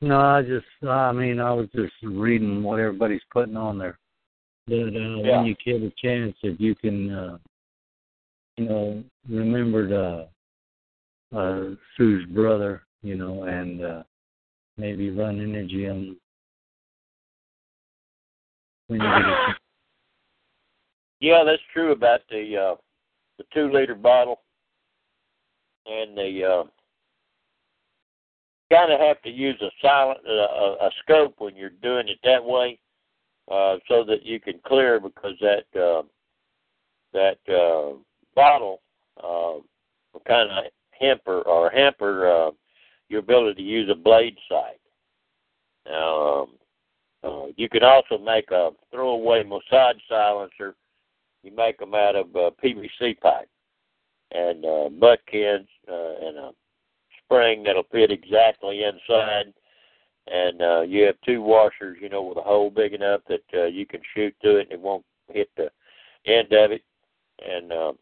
[0.07, 3.99] No, I just, I mean, I was just reading what everybody's putting on there.
[4.69, 5.39] That uh, yeah.
[5.39, 7.39] when you get a chance, if you can, uh,
[8.57, 10.29] you know, remember the,
[11.37, 14.03] uh, Sue's brother, you know, and uh,
[14.77, 16.17] maybe run energy on
[18.87, 19.55] when you get a
[21.21, 22.77] Yeah, that's true about the uh,
[23.39, 24.43] the two liter bottle
[25.87, 26.65] and the uh,
[28.71, 32.45] kind of have to use a silent uh, a, scope when you're doing it that
[32.45, 32.79] way,
[33.51, 36.03] uh, so that you can clear because that uh,
[37.13, 37.97] that uh,
[38.35, 38.83] bottle
[39.23, 39.59] uh,
[40.27, 40.65] kind of
[40.99, 42.51] hamper or hamper uh,
[43.09, 44.81] your ability to use a blade sight.
[45.87, 46.49] Now, um,
[47.23, 50.75] uh, you can also make a throwaway massage silencer.
[51.43, 53.49] You make them out of uh, PVC pipe
[54.33, 56.51] and uh, butt kins uh, and a
[57.27, 59.53] spring that'll fit exactly inside.
[60.29, 63.67] And uh, you have two washers, you know, with a hole big enough that uh,
[63.67, 65.71] you can shoot through it and it won't hit the
[66.27, 66.83] end of it.
[67.47, 67.93] And uh,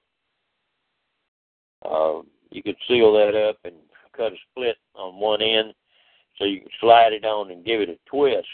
[1.85, 3.75] uh, you can seal that up and
[4.17, 5.75] cut a split on one end
[6.39, 8.47] so you can slide it on and give it a twist.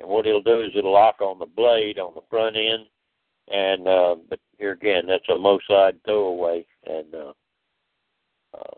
[0.00, 2.86] And what it'll do is it'll lock on the blade on the front end.
[3.48, 7.32] And uh, but here again, that's a Moside throwaway, and uh,
[8.54, 8.76] uh,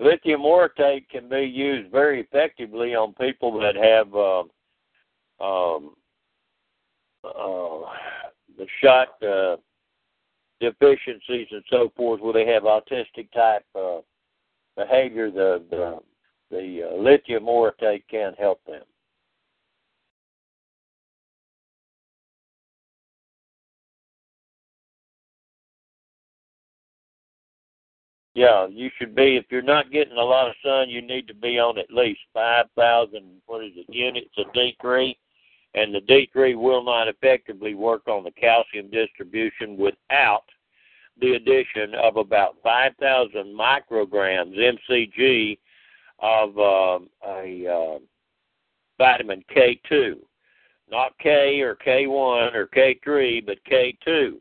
[0.00, 4.40] lithium orotate can be used very effectively on people that have uh,
[5.44, 5.94] um,
[7.24, 7.86] uh,
[8.58, 9.56] the shot uh,
[10.60, 13.98] deficiencies and so forth, where they have autistic type uh,
[14.76, 15.98] behavior, the the,
[16.50, 18.82] the uh, lithium orotate can help them.
[28.40, 29.36] Yeah, you should be.
[29.36, 32.20] If you're not getting a lot of sun, you need to be on at least
[32.32, 33.42] five thousand.
[33.44, 33.84] What is it?
[33.94, 35.14] Units of D3,
[35.74, 40.44] and the D3 will not effectively work on the calcium distribution without
[41.20, 45.58] the addition of about 5,000 micrograms MCG
[46.20, 47.98] of uh, a uh,
[48.96, 50.14] vitamin K2,
[50.90, 54.36] not K or K1 or K3, but K2.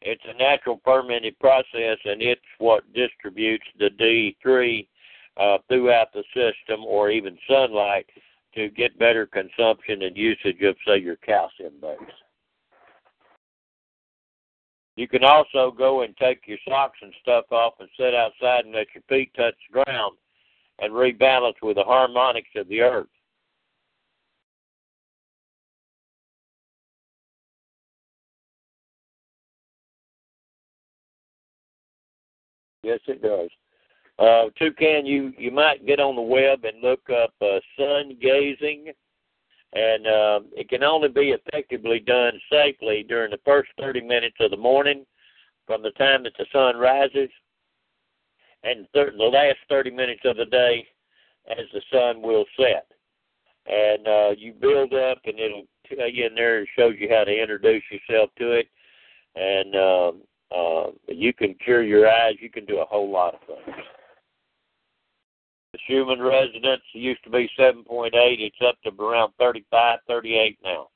[0.00, 4.86] It's a natural fermented process, and it's what distributes the D3
[5.36, 8.06] uh, throughout the system or even sunlight
[8.54, 11.98] to get better consumption and usage of, say, your calcium base.
[14.96, 18.74] You can also go and take your socks and stuff off and sit outside and
[18.74, 20.16] let your feet touch the ground
[20.80, 23.06] and rebalance with the harmonics of the earth.
[32.82, 33.50] Yes, it does.
[34.18, 38.92] Uh, Toucan, you you might get on the web and look up uh, sun gazing
[39.72, 44.50] and uh, it can only be effectively done safely during the first 30 minutes of
[44.50, 45.04] the morning
[45.66, 47.28] from the time that the sun rises
[48.64, 50.86] and th- the last 30 minutes of the day
[51.50, 52.86] as the sun will set.
[53.66, 57.24] And uh, you build up, and it'll tell you in there, it shows you how
[57.24, 58.68] to introduce yourself to it.
[59.36, 60.22] And um,
[60.54, 63.76] uh, you can cure your eyes, you can do a whole lot of things.
[65.72, 68.10] The Schumann resonance used to be 7.8.
[68.14, 70.88] It's up to around 35, 38 now.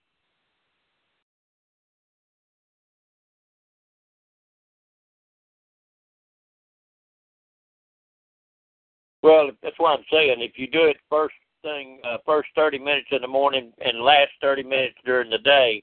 [9.23, 10.37] Well, that's what I'm saying.
[10.39, 14.31] If you do it first thing, uh, first 30 minutes in the morning and last
[14.41, 15.83] 30 minutes during the day,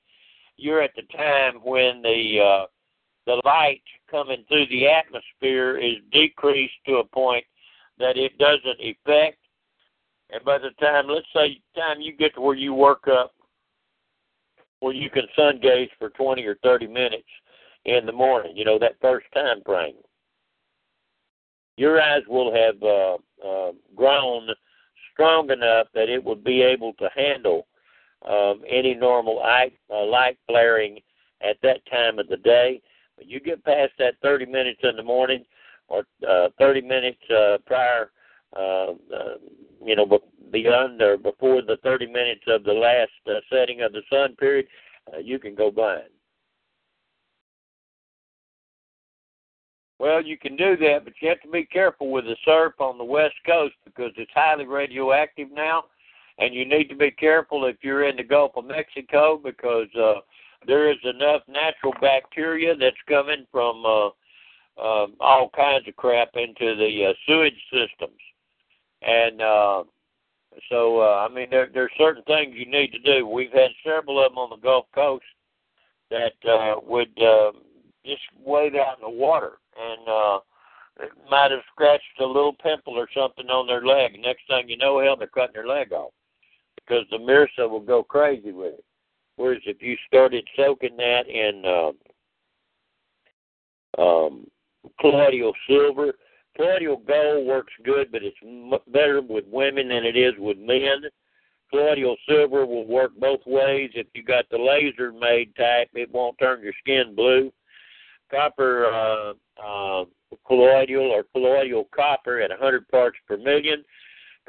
[0.57, 2.65] you're at the time when the uh,
[3.29, 7.45] the light coming through the atmosphere is decreased to a point
[7.99, 9.37] that it doesn't affect.
[10.31, 13.35] And by the time, let's say, time you get to where you work up,
[14.79, 17.27] where you can sun gaze for 20 or 30 minutes
[17.85, 19.93] in the morning, you know, that first time frame,
[21.77, 24.47] your eyes will have uh, uh, grown
[25.13, 27.67] strong enough that it would be able to handle
[28.27, 30.99] um, any normal light, uh, light flaring
[31.47, 32.81] at that time of the day.
[33.19, 35.43] But you get past that 30 minutes in the morning,
[35.89, 38.11] or uh, 30 minutes uh, prior,
[38.55, 39.35] uh, uh,
[39.83, 40.19] you know,
[40.51, 44.67] beyond or before the 30 minutes of the last uh, setting of the sun period,
[45.13, 46.03] uh, you can go blind.
[49.99, 52.97] Well, you can do that, but you have to be careful with the surf on
[52.97, 55.85] the west coast because it's highly radioactive now,
[56.37, 60.21] and you need to be careful if you're in the Gulf of Mexico because uh,
[60.67, 64.07] there is enough natural bacteria that's coming from uh,
[64.81, 68.19] uh, all kinds of crap into the uh, sewage systems,
[69.01, 69.83] and uh,
[70.69, 73.27] so uh, I mean there there's certain things you need to do.
[73.27, 75.25] We've had several of them on the Gulf Coast
[76.09, 77.51] that uh, would uh,
[78.05, 80.39] just wade out in the water and uh,
[80.99, 84.19] it might have scratched a little pimple or something on their leg.
[84.19, 86.11] Next thing you know, hell, they're cutting their leg off
[86.75, 88.85] because the MRSA will go crazy with it.
[89.39, 91.63] Whereas if you started soaking that in
[93.97, 94.45] uh, um,
[94.99, 96.13] colloidal silver.
[96.57, 101.03] Colloidal gold works good, but it's better with women than it is with men.
[101.69, 103.91] Colloidal silver will work both ways.
[103.93, 107.49] If you got the laser made type, it won't turn your skin blue.
[108.29, 109.33] Copper uh,
[109.63, 110.05] uh,
[110.45, 113.85] colloidal or colloidal copper at 100 parts per million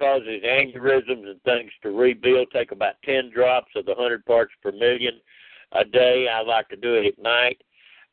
[0.01, 2.49] causes aneurysms and things to rebuild.
[2.51, 5.21] Take about 10 drops of the 100 parts per million
[5.73, 6.27] a day.
[6.27, 7.63] I like to do it at night.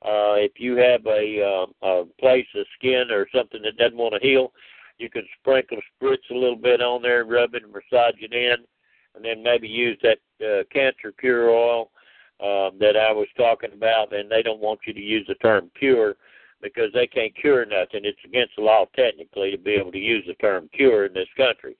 [0.03, 4.13] Uh, if you have a, uh, a place of skin or something that doesn't want
[4.13, 4.51] to heal,
[4.99, 8.57] you can sprinkle spritz a little bit on there, rub it, and massage it in,
[9.15, 11.89] and then maybe use that uh, cancer cure oil
[12.41, 14.13] um, that I was talking about.
[14.13, 16.15] And they don't want you to use the term cure
[16.61, 18.01] because they can't cure nothing.
[18.03, 21.27] It's against the law technically to be able to use the term cure in this
[21.35, 21.77] country.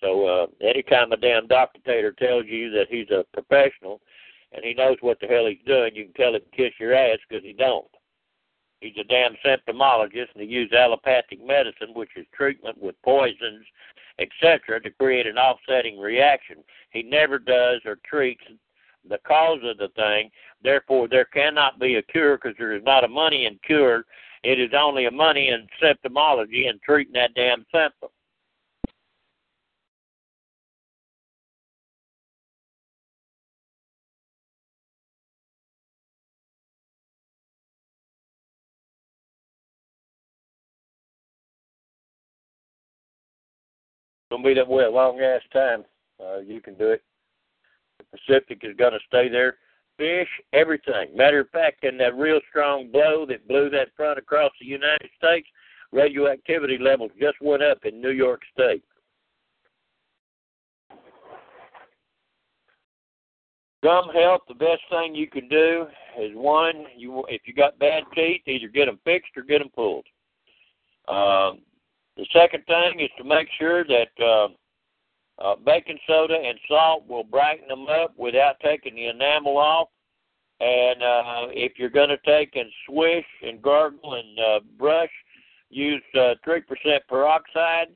[0.00, 4.00] So uh, anytime a damn doctor tells you that he's a professional
[4.52, 5.94] and he knows what the hell he's doing.
[5.94, 7.86] You can tell him kiss your ass because he don't.
[8.80, 13.66] He's a damn symptomologist, and he uses allopathic medicine, which is treatment with poisons,
[14.18, 16.56] etc., to create an offsetting reaction.
[16.90, 18.42] He never does or treats
[19.08, 20.30] the cause of the thing.
[20.62, 24.04] Therefore, there cannot be a cure because there is not a money in cure.
[24.42, 28.10] It is only a money in symptomology and treating that damn symptom.
[44.30, 45.84] Gonna be that way a long ass time.
[46.20, 47.02] Uh, you can do it.
[48.10, 49.58] Pacific is gonna stay there.
[49.96, 51.14] Fish, everything.
[51.14, 55.10] Matter of fact, in that real strong blow that blew that front across the United
[55.16, 55.46] States,
[55.92, 58.82] radioactivity levels just went up in New York State.
[63.82, 65.86] Gum health, the best thing you can do
[66.18, 69.70] is one, you if you got bad teeth, either get them fixed or get them
[69.74, 70.04] pulled.
[71.08, 71.60] Um,
[72.16, 74.48] the second thing is to make sure that uh,
[75.40, 79.88] uh, baking soda and salt will brighten them up without taking the enamel off.
[80.60, 85.10] And uh, if you're going to take and swish and gargle and uh, brush,
[85.70, 86.60] use uh, 3%
[87.08, 87.88] peroxide.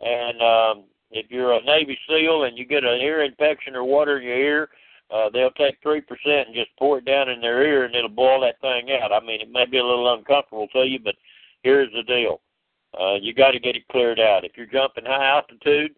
[0.00, 4.18] And um, if you're a Navy SEAL and you get an ear infection or water
[4.18, 4.68] in your ear,
[5.10, 8.42] uh, they'll take 3% and just pour it down in their ear and it'll boil
[8.42, 9.12] that thing out.
[9.12, 11.14] I mean, it may be a little uncomfortable to you, but
[11.62, 12.40] here's the deal
[12.98, 14.44] uh, you got to get it cleared out.
[14.44, 15.94] If you're jumping high altitude,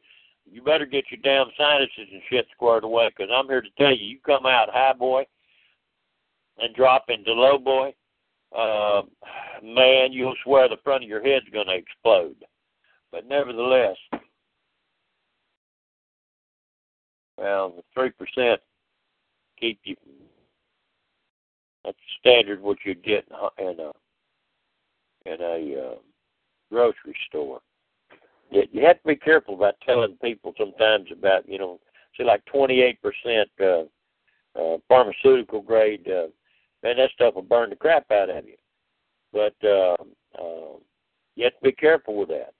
[0.51, 3.09] you better get your damn sinuses and shit squared away.
[3.09, 5.25] Because I'm here to tell you, you come out high boy
[6.59, 7.95] and drop into low boy,
[8.57, 9.03] uh,
[9.63, 12.37] man, you'll swear the front of your head's going to explode.
[13.11, 13.97] But nevertheless,
[17.37, 18.61] well, the three percent
[19.59, 19.97] keep you.
[21.85, 23.27] That's standard what you get
[23.59, 23.93] in a
[25.25, 25.95] in a uh,
[26.71, 27.61] grocery store.
[28.53, 31.81] You have to be careful about telling people sometimes about, you know,
[32.17, 32.97] say like 28%
[33.61, 33.85] uh,
[34.59, 36.07] uh, pharmaceutical grade.
[36.07, 36.27] Uh,
[36.83, 38.57] man, that stuff will burn the crap out of you.
[39.33, 39.97] But uh,
[40.39, 40.77] uh,
[41.35, 42.53] you have to be careful with that.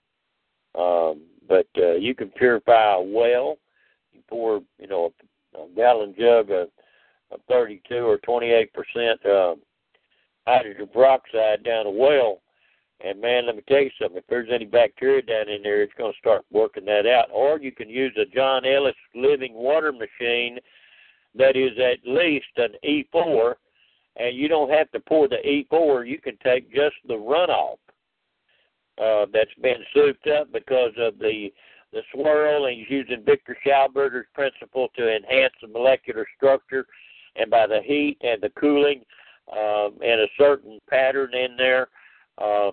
[0.79, 3.57] Um, but uh, you can purify a well.
[4.11, 5.13] You pour, you know,
[5.55, 6.69] a, a gallon jug of,
[7.29, 9.55] of 32 or 28 percent uh,
[10.47, 12.41] hydrogen peroxide down a well
[13.03, 14.17] and man, let me tell you something.
[14.17, 17.27] If there's any bacteria down in there, it's going to start working that out.
[17.31, 20.57] Or you can use a John Ellis living water machine
[21.35, 23.55] that is at least an E4,
[24.15, 26.07] and you don't have to pour the E4.
[26.07, 27.77] You can take just the runoff
[29.01, 31.49] uh, that's been souped up because of the
[31.91, 36.87] the swirl, and he's using Victor Schauberger's principle to enhance the molecular structure,
[37.35, 39.03] and by the heat and the cooling
[39.51, 41.89] um, and a certain pattern in there.
[42.39, 42.71] Um,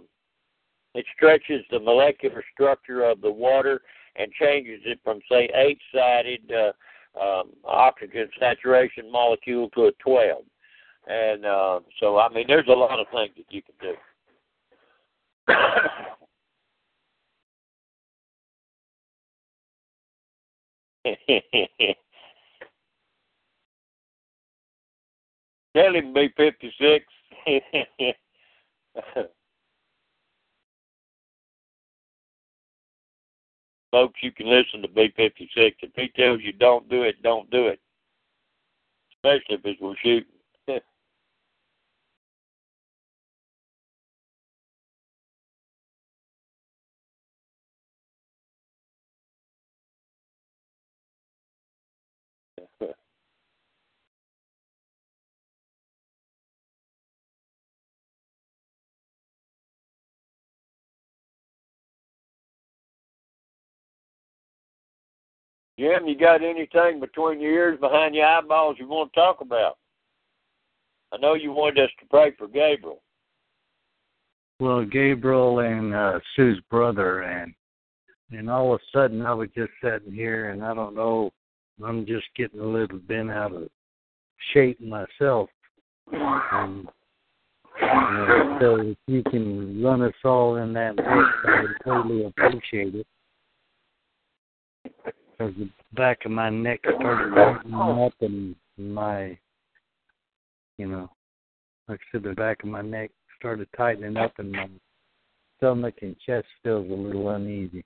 [0.95, 3.83] it stretches the molecular structure of the water
[4.17, 6.73] and changes it from, say, eight sided uh,
[7.21, 10.43] um, oxygen saturation molecule to a 12.
[11.07, 13.95] And uh, so, I mean, there's a lot of things that you can do.
[25.77, 27.05] Tell him be 56.
[33.91, 35.39] Folks, you can listen to B56.
[35.57, 37.81] If he tells you don't do it, don't do it.
[39.17, 40.29] Especially if it's we're shooting.
[65.81, 69.79] Jim, you got anything between your ears, behind your eyeballs you want to talk about?
[71.11, 73.01] I know you wanted us to pray for Gabriel.
[74.61, 77.55] Well, Gabriel and uh, Sue's brother, and
[78.31, 81.31] and all of a sudden I was just sitting here, and I don't know,
[81.83, 83.69] I'm just getting a little bent out of
[84.53, 85.49] shape myself.
[86.13, 86.83] Uh,
[88.61, 91.09] so if you can run us all in that mix,
[91.49, 93.07] I would totally appreciate it
[95.41, 99.39] because the back of my neck started tightening up and my,
[100.77, 101.11] you know,
[101.89, 104.69] like I said, the back of my neck started tightening up and my
[105.57, 107.85] stomach and chest feels a little uneasy.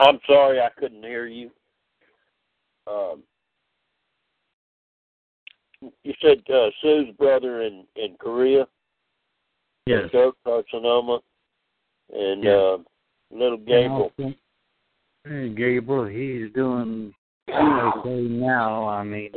[0.00, 1.50] I'm sorry I couldn't hear you.
[2.88, 3.22] Um,
[6.02, 8.66] you said uh, Sue's brother in in Korea.
[9.86, 10.08] Yes.
[10.46, 11.20] Carcinoma,
[12.12, 12.54] and yes.
[12.54, 12.76] uh,
[13.30, 14.10] little Gabriel.
[14.16, 14.36] Hey,
[15.26, 17.14] Gabriel, he's doing
[17.48, 18.86] say now.
[18.86, 19.30] I mean,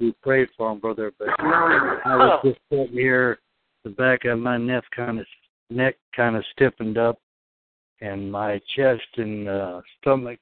[0.00, 3.38] we prayed for him, brother, but I was just sitting here,
[3.84, 5.26] the back of my neck kind of
[5.70, 7.18] neck kind of stiffened up,
[8.00, 10.38] and my chest and uh, stomach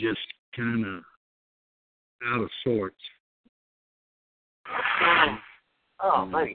[0.00, 0.18] just
[0.56, 1.02] kind of
[2.26, 2.96] out of sorts.
[6.02, 6.54] Oh, man.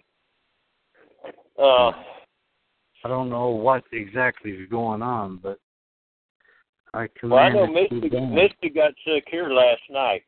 [1.59, 1.91] Uh,
[3.05, 5.59] I don't know what exactly is going on, but
[6.93, 8.35] I well, I know command it to Misty.
[8.35, 10.23] Misty got sick here last night,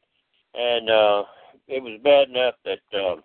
[0.56, 1.24] and uh,
[1.68, 3.22] it was bad enough that uh,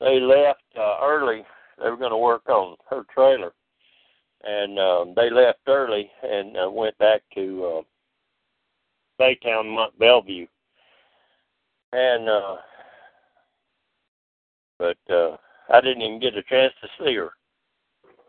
[0.00, 1.44] they left uh, early.
[1.82, 3.52] They were going to work on her trailer,
[4.44, 7.82] and um, they left early and uh, went back to uh,
[9.22, 10.46] Baytown, Mont Belvieu,
[11.92, 12.56] and uh,
[14.78, 15.36] but uh,
[15.72, 17.30] I didn't even get a chance to see her.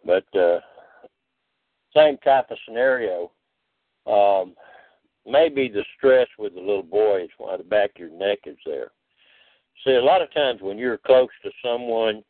[0.06, 0.60] But uh,
[1.95, 3.32] same type of scenario.
[4.06, 4.56] Um,
[5.26, 8.58] maybe the stress with the little boy is why the back of your neck is
[8.66, 8.92] there.
[9.84, 12.24] See, a lot of times when you're close to someone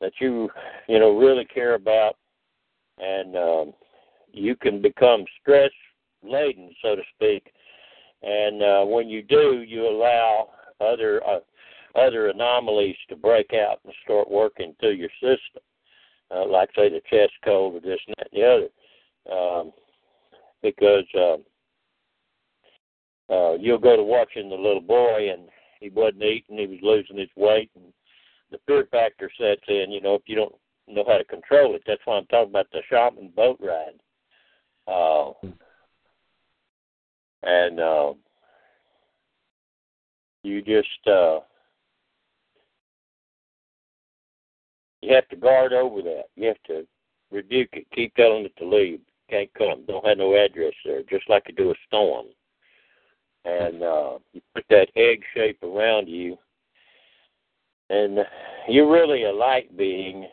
[0.00, 0.48] that you,
[0.88, 2.16] you know, really care about,
[2.98, 3.72] and um,
[4.32, 5.70] you can become stress
[6.22, 7.52] laden, so to speak.
[8.22, 11.40] And uh, when you do, you allow other uh,
[11.96, 15.62] other anomalies to break out and start working through your system,
[16.30, 19.36] uh, like say the chest cold or this and that and the other.
[19.36, 19.72] Um,
[20.62, 21.36] because uh,
[23.32, 25.48] uh, you'll go to watching the little boy and
[25.80, 27.92] he wasn't eating, he was losing his weight, and
[28.50, 29.90] the fear factor sets in.
[29.90, 30.54] You know, if you don't
[30.86, 34.00] know how to control it, that's why I'm talking about the shaman boat ride.
[34.86, 35.32] Uh,
[37.42, 38.12] and uh,
[40.42, 41.40] you just uh,
[45.00, 46.24] you have to guard over that.
[46.36, 46.86] You have to
[47.30, 49.00] rebuke it, keep telling it to leave
[49.30, 49.84] can't come.
[49.86, 52.26] Don't have no address there, just like you do a storm.
[53.44, 56.36] And uh, you put that egg shape around you,
[57.88, 58.18] and
[58.68, 60.28] you're really a light being,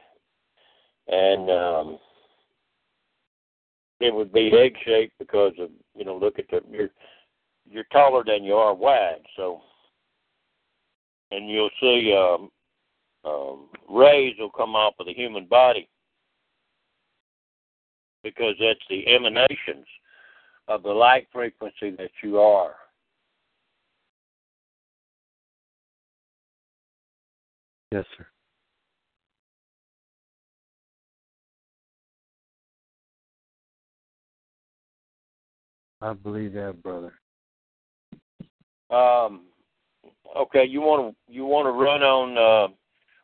[1.07, 1.99] and um,
[4.01, 6.89] it would be egg shaped because of you know look at the you're
[7.69, 9.61] you're taller than you are wide, so
[11.31, 12.49] and you'll see um,
[13.23, 15.87] um, rays will come off of the human body
[18.35, 19.85] because that's the emanations
[20.67, 22.75] of the light frequency that you are.
[27.91, 28.27] Yes, sir.
[36.01, 37.13] I believe that, brother.
[38.89, 39.45] Um,
[40.35, 42.37] okay, you want to you want to run on.
[42.37, 42.73] Uh,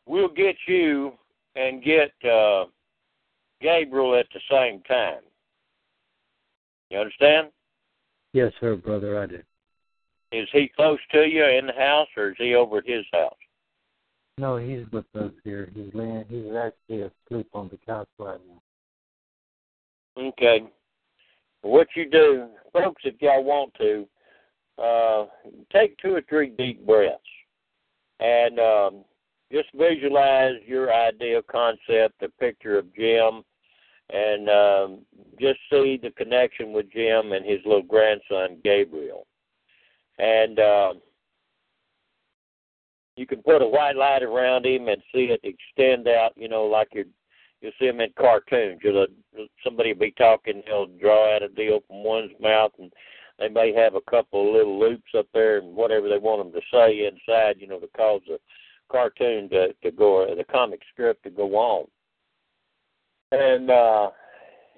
[0.06, 1.14] we'll get you
[1.56, 2.66] and get uh,
[3.64, 5.22] Gabriel at the same time.
[6.90, 7.48] You understand?
[8.34, 9.20] Yes, sir, brother.
[9.20, 9.46] I did.
[10.32, 13.34] Is he close to you in the house, or is he over at his house?
[14.38, 15.72] No, he's with us here.
[15.76, 16.26] He's laying.
[16.28, 20.24] He's actually asleep on the couch right now.
[20.30, 20.64] Okay.
[21.62, 24.08] What you do, folks, if y'all want to,
[24.82, 25.26] uh,
[25.72, 27.22] take two or three deep breaths
[28.20, 29.06] and um,
[29.52, 33.44] just visualize your idea, concept, the picture of Jim,
[34.10, 35.00] and um,
[35.40, 39.26] just see the connection with Jim and his little grandson, Gabriel.
[40.20, 40.94] And uh,
[43.16, 46.66] you can put a white light around him and see it extend out, you know,
[46.66, 47.06] like you're
[47.64, 48.82] You'll see them in cartoons.
[48.84, 49.08] You'll
[49.64, 52.92] somebody will be talking, they'll draw out a deal from one's mouth, and
[53.40, 56.62] they may have a couple of little loops up there and whatever they want them
[56.62, 58.38] to say inside, you know, to cause the
[58.92, 61.88] cartoon to to go, the comic strip to go on.
[63.34, 64.12] And uh,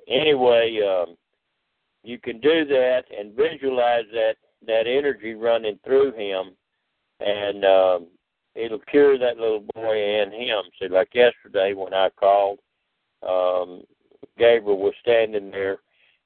[0.07, 1.18] anyway, um,
[2.03, 6.56] you can do that and visualize that that energy running through him,
[7.19, 8.07] and um,
[8.56, 10.64] it'll cure that little boy and him.
[10.80, 12.60] So, like yesterday when I called,
[13.27, 13.84] um,
[14.38, 15.80] Gabriel was standing there,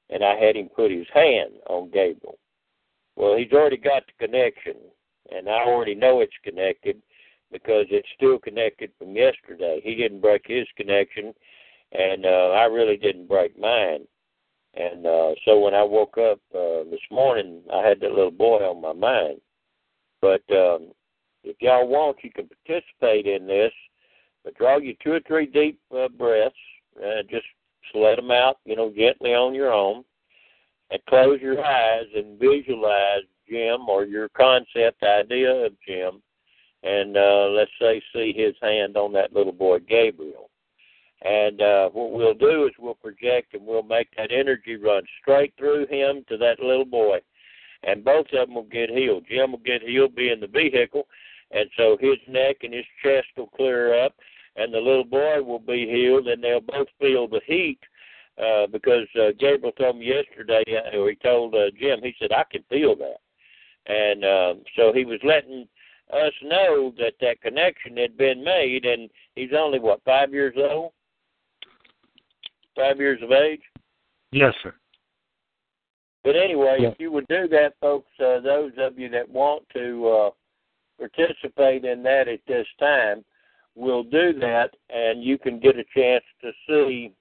[0.08, 2.38] and I had him put his hand on Gabriel.
[3.16, 4.74] Well, he's already got the connection,
[5.34, 7.02] and I already know it's connected
[7.50, 9.80] because it's still connected from yesterday.
[9.82, 11.34] He didn't break his connection,
[11.92, 14.06] and uh, I really didn't break mine.
[14.74, 18.58] And uh, so when I woke up uh, this morning, I had that little boy
[18.58, 19.40] on my mind.
[20.20, 20.92] But um,
[21.42, 23.72] if y'all want, you can participate in this.
[24.44, 26.54] But draw you two or three deep uh, breaths.
[26.96, 27.46] Uh, just
[27.94, 30.04] let them out, you know, gently on your own,
[30.90, 36.22] and close your eyes and visualize Jim or your concept idea of Jim,
[36.82, 40.49] and uh, let's say see his hand on that little boy Gabriel.
[41.22, 45.52] And uh, what we'll do is we'll project and we'll make that energy run straight
[45.58, 47.18] through him to that little boy.
[47.82, 49.24] and both of them will get healed.
[49.28, 51.06] Jim will get healed being in the vehicle,
[51.50, 54.14] and so his neck and his chest will clear up,
[54.56, 57.78] and the little boy will be healed, and they'll both feel the heat.
[58.38, 62.32] Uh, because uh, Gabriel told me yesterday, uh, or he told uh, Jim, he said
[62.32, 63.20] I can feel that,
[63.86, 65.68] and um, so he was letting
[66.10, 70.92] us know that that connection had been made, and he's only what five years old,
[72.80, 73.60] five years of age.
[74.32, 74.74] Yes, sir.
[76.22, 76.88] But anyway, Yeah.
[76.90, 80.30] if you would do that, folks, uh, those of you that want to uh,
[80.98, 83.24] participate in that at this time
[83.74, 87.12] will do that, and you can get a chance to see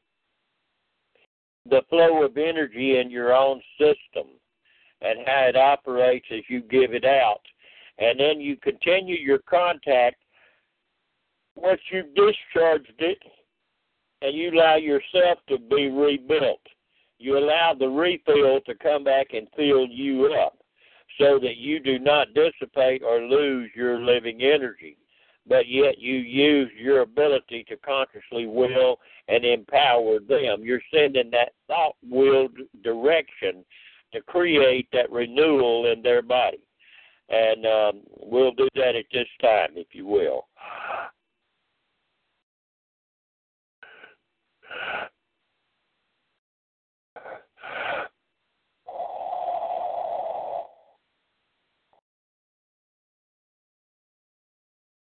[1.66, 4.28] the flow of energy in your own system
[5.02, 7.42] and how it operates as you give it out.
[8.00, 10.22] And then you continue your contact
[11.56, 13.20] once you've discharged it
[14.22, 16.62] and you allow yourself to be rebuilt
[17.20, 20.58] you allow the refill to come back and fill you up
[21.20, 24.98] so that you do not dissipate or lose your living energy,
[25.46, 30.64] but yet you use your ability to consciously will and empower them.
[30.64, 32.48] You're sending that thought will
[32.84, 33.66] direction
[34.14, 36.62] to create that renewal in their body.
[37.28, 40.48] And um, we'll do that at this time, if you will.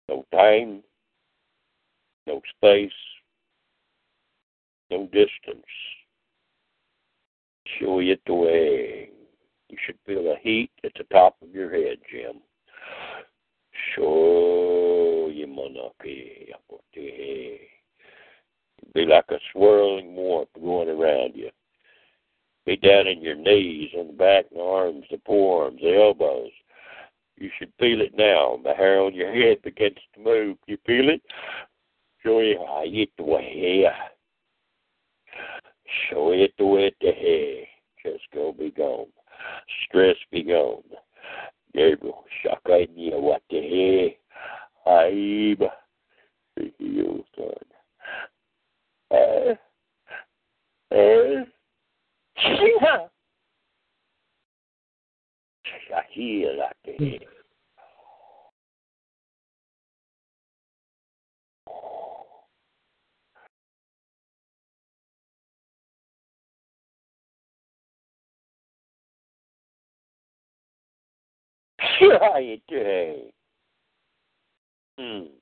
[0.08, 0.82] No time,
[2.26, 2.90] no space,
[4.90, 5.64] no distance.
[7.78, 9.08] Show it the way.
[9.70, 12.42] You should feel the heat at the top of your head, Jim.
[13.94, 16.52] Show you monarchy
[18.94, 21.50] Be like a swirling warmth going around you.
[22.66, 26.50] Be down in your knees, on the back, the arms, the forearms, the elbows.
[27.36, 28.60] You should feel it now.
[28.62, 30.58] The hair on your head begins to move.
[30.66, 31.22] You feel it?
[32.22, 32.84] Show you how
[33.24, 33.86] way.
[36.08, 37.64] Show it the way the hair.
[38.04, 39.06] Just go be gone.
[39.86, 40.82] Stress be gone.
[41.74, 42.86] Gabriel, shaka
[43.18, 44.14] what the
[44.86, 45.08] hair.
[45.08, 45.62] Aib.
[46.56, 47.81] Be healed, son.
[49.12, 49.54] Eh?
[50.90, 51.44] Eh?
[52.36, 53.08] Yeah.
[55.90, 57.18] Shahir like the hair.
[72.20, 73.30] How you doing?
[74.98, 75.41] Hmm.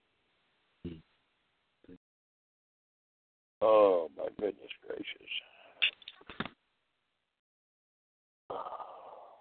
[3.62, 5.06] Oh my goodness gracious.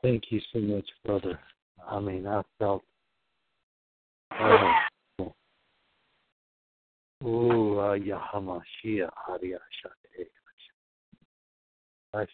[0.01, 1.39] Thank you so much, brother.
[1.89, 2.83] I mean, I felt.
[4.39, 4.73] Oh,
[7.25, 10.27] Ooh, uh, Yahamashia, Hariya Shate.
[12.13, 12.25] I,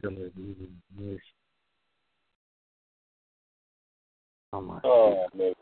[0.00, 1.20] feel it even.
[4.54, 4.80] Hamashiach.
[4.84, 5.26] Oh.
[5.32, 5.56] Thank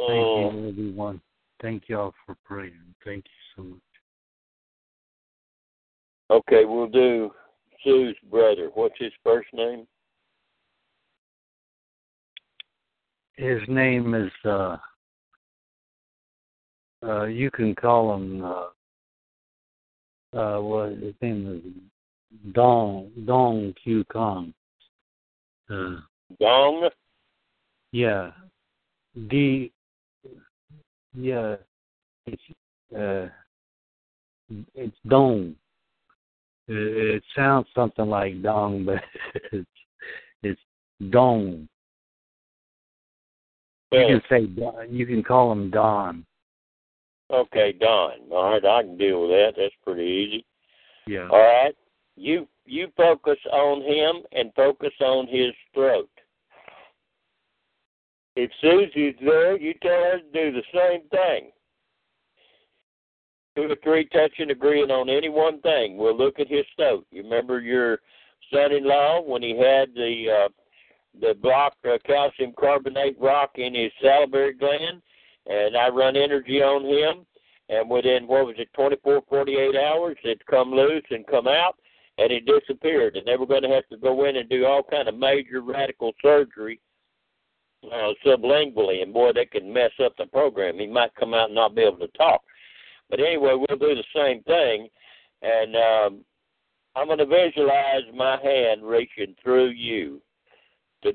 [0.00, 1.20] Oh, you, everyone.
[1.60, 2.94] Thank y'all for praying.
[3.04, 3.80] Thank you so much.
[6.30, 7.30] okay, we'll do
[7.82, 8.70] Sue's brother.
[8.74, 9.86] What's his first name?
[13.36, 14.76] His name is uh
[17.06, 18.66] uh you can call him uh
[20.36, 24.52] uh what his name is Dong Dong Q Kong.
[25.70, 25.96] Uh
[26.40, 26.88] Gong?
[27.92, 28.32] yeah.
[29.28, 29.72] D
[31.18, 31.56] yeah
[32.26, 32.42] it's
[32.96, 33.28] uh
[34.74, 35.54] it's Dong.
[36.68, 39.02] It, it sounds something like Dong but
[39.52, 39.68] it's
[40.42, 40.60] it's
[41.10, 41.68] Dong.
[43.92, 46.24] You can say Don- you can call him Don.
[47.30, 48.12] okay, Don.
[48.30, 49.54] All right, I can deal with that.
[49.56, 50.46] That's pretty easy.
[51.06, 51.28] Yeah.
[51.30, 51.74] All right.
[52.16, 56.10] You you focus on him and focus on his throat.
[58.40, 61.50] If Susie's there, you tell her to do the same thing.
[63.56, 65.96] Two or three touching, agreeing on any one thing.
[65.96, 67.04] We'll look at his throat.
[67.10, 67.98] You remember your
[68.54, 70.48] son-in-law when he had the uh,
[71.20, 75.02] the block uh, calcium carbonate rock in his salivary gland,
[75.46, 77.26] and I run energy on him,
[77.68, 81.74] and within what was it, 24, 48 hours, it come loose and come out,
[82.18, 84.84] and it disappeared, and they were going to have to go in and do all
[84.84, 86.78] kind of major radical surgery
[87.84, 90.78] uh, sublingually, and boy, that could mess up the program.
[90.78, 92.42] He might come out and not be able to talk.
[93.10, 94.88] But anyway, we'll do the same thing,
[95.42, 96.24] and um,
[96.94, 100.20] I'm going to visualize my hand reaching through you
[101.02, 101.10] to.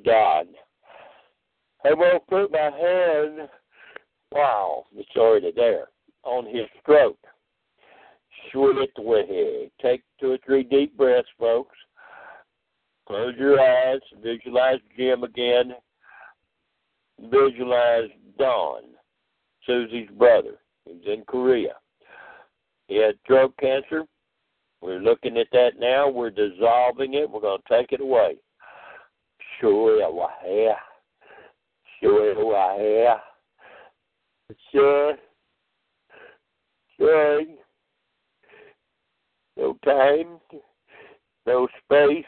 [1.85, 3.49] I'm going to put my hand,
[4.31, 5.90] wow, it's already there,
[6.23, 7.18] on his throat.
[8.52, 9.69] Sweet it the way.
[9.81, 11.76] Take two or three deep breaths, folks.
[13.07, 13.99] Close your eyes.
[14.23, 15.73] Visualize Jim again.
[17.24, 18.82] Visualize Don,
[19.66, 20.60] Susie's brother.
[20.86, 21.76] He's in Korea.
[22.88, 24.04] He had throat cancer.
[24.82, 26.10] We're looking at that now.
[26.10, 27.30] We're dissolving it.
[27.30, 28.36] We're going to take it away.
[29.60, 30.00] Sure,
[30.45, 30.74] yeah.
[32.02, 32.36] Sure,
[32.82, 33.18] yeah.
[34.72, 35.16] Sure.
[36.98, 37.41] Sure.
[39.56, 40.40] No time.
[41.45, 42.26] No space.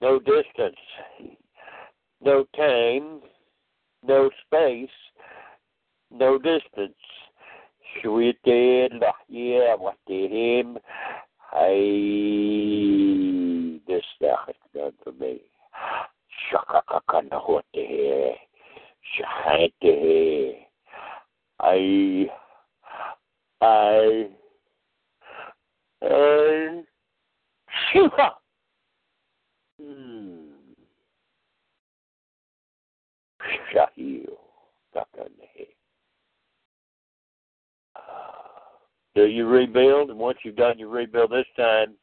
[0.00, 0.76] No distance.
[2.20, 3.20] No time.
[4.02, 4.88] No space.
[6.10, 6.94] No distance
[8.02, 10.76] suy tên là yeah what did him
[11.52, 11.80] hey
[13.86, 15.12] this stuff is done for
[33.72, 34.26] Shahil
[34.94, 35.66] kakana hair
[39.16, 40.10] do you rebuild?
[40.10, 41.94] And once you've done your rebuild this time,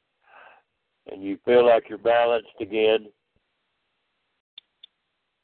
[1.09, 3.07] and you feel like you're balanced again,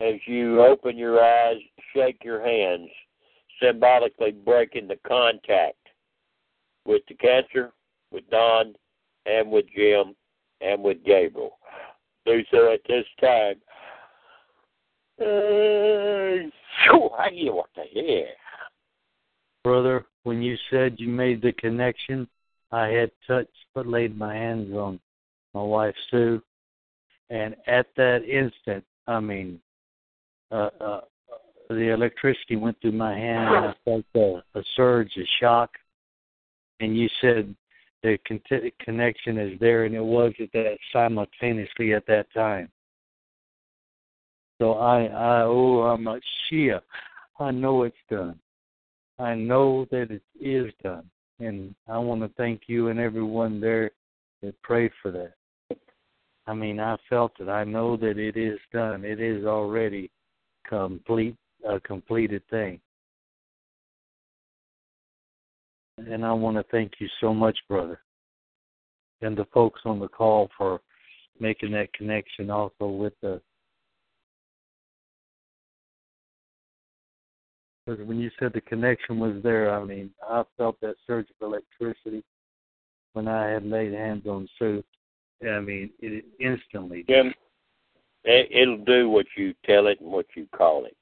[0.01, 1.57] as you open your eyes,
[1.93, 2.89] shake your hands,
[3.61, 5.75] symbolically breaking the contact
[6.85, 7.71] with the cancer,
[8.11, 8.73] with Don,
[9.27, 10.15] and with Jim,
[10.61, 11.59] and with Gabriel.
[12.25, 13.55] Do so at this time.
[15.21, 15.58] Uh,
[16.93, 18.25] what the hell?
[19.63, 22.27] Brother, when you said you made the connection,
[22.71, 24.99] I had touched but laid my hands on
[25.53, 26.41] my wife Sue,
[27.29, 29.59] and at that instant, I mean,
[30.51, 31.01] uh, uh,
[31.69, 35.71] the electricity went through my hand, and I felt a, a surge, a shock.
[36.79, 37.55] And you said
[38.03, 42.69] the con- connection is there, and it was at that simultaneously at that time.
[44.59, 46.19] So I, I, oh, I'm a
[46.51, 46.81] Shia.
[47.39, 48.37] I know it's done.
[49.17, 51.09] I know that it is done.
[51.39, 53.91] And I want to thank you and everyone there
[54.41, 55.33] that prayed for that.
[56.47, 57.47] I mean, I felt it.
[57.47, 59.05] I know that it is done.
[59.05, 60.11] It is already
[60.67, 62.81] complete, a completed thing.
[65.97, 68.01] And I want to thank you so much, brother,
[69.21, 70.81] and the folks on the call for
[71.39, 73.41] making that connection also with the
[77.89, 81.47] Because when you said the connection was there, I mean, I felt that surge of
[81.47, 82.23] electricity
[83.13, 84.83] when I had laid hands on Sue.
[85.41, 87.03] I mean, it instantly.
[87.09, 87.33] Jim,
[88.25, 90.95] it'll do what you tell it and what you call it.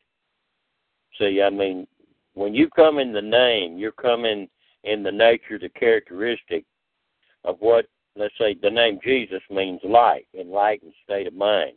[1.19, 1.87] See, I mean,
[2.35, 4.47] when you come in the name, you're coming
[4.85, 6.63] in the nature, the characteristic
[7.43, 7.85] of what,
[8.15, 11.73] let's say, the name Jesus means light, enlightened state of mind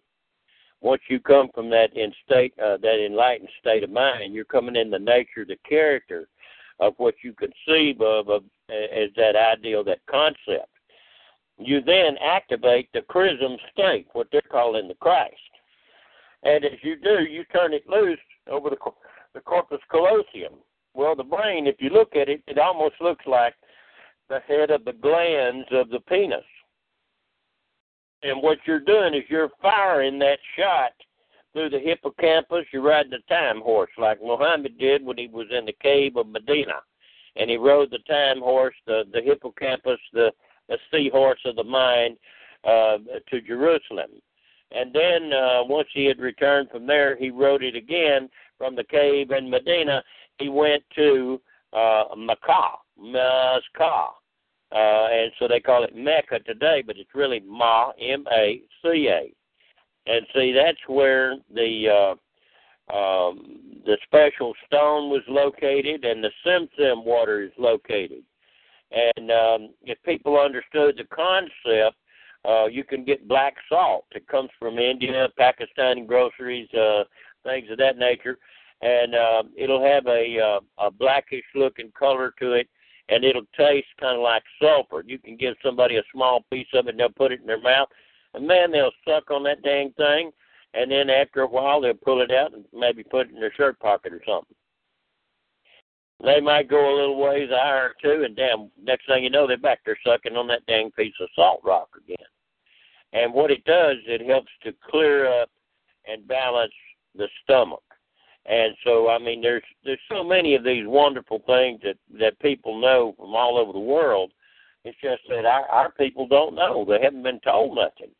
[0.80, 4.76] once you come from that in state uh, that enlightened state of mind, you're coming
[4.76, 6.26] in the nature, the character
[6.78, 10.70] of what you conceive of, of as that ideal, that concept.
[11.58, 15.34] You then activate the chrism state, what they're calling the Christ.
[16.42, 18.18] And as you do, you turn it loose
[18.50, 18.76] over the
[19.34, 20.58] the corpus callosum.
[20.94, 23.54] Well, the brain, if you look at it, it almost looks like
[24.28, 26.44] the head of the glans of the penis.
[28.22, 30.92] And what you're doing is you're firing that shot
[31.52, 32.66] through the hippocampus.
[32.72, 36.28] You're riding a time horse like Muhammad did when he was in the cave of
[36.28, 36.80] Medina.
[37.36, 40.30] And he rode the time horse, the, the hippocampus, the,
[40.68, 42.16] the seahorse of the mind,
[42.64, 42.98] uh,
[43.30, 44.10] to Jerusalem.
[44.72, 48.28] And then uh, once he had returned from there, he rode it again
[48.58, 50.02] from the cave in Medina.
[50.38, 51.40] He went to
[51.72, 52.76] uh, Makkah,
[54.72, 59.08] uh, and so they call it Mecca today, but it's really Ma M A C
[59.08, 59.32] A.
[60.06, 62.16] And see, that's where the
[62.90, 68.22] uh, um, the special stone was located, and the Sim water is located.
[68.90, 71.96] And um, if people understood the concept,
[72.44, 74.06] uh, you can get black salt.
[74.12, 77.04] It comes from India, Pakistani groceries, uh,
[77.44, 78.38] things of that nature,
[78.82, 82.68] and uh, it'll have a uh, a blackish looking color to it
[83.10, 85.04] and it'll taste kind of like sulfur.
[85.06, 87.60] You can give somebody a small piece of it, and they'll put it in their
[87.60, 87.88] mouth,
[88.34, 90.30] and man, they'll suck on that dang thing,
[90.74, 93.52] and then after a while, they'll pull it out and maybe put it in their
[93.52, 94.54] shirt pocket or something.
[96.24, 99.30] they might go a little ways, an hour or two, and damn, next thing you
[99.30, 102.16] know, they're back there sucking on that dang piece of salt rock again.
[103.12, 105.50] And what it does, it helps to clear up
[106.06, 106.72] and balance
[107.16, 107.82] the stomach.
[108.46, 112.80] And so, I mean, there's there's so many of these wonderful things that that people
[112.80, 114.32] know from all over the world.
[114.84, 116.84] It's just that our our people don't know.
[116.88, 118.10] They haven't been told nothing,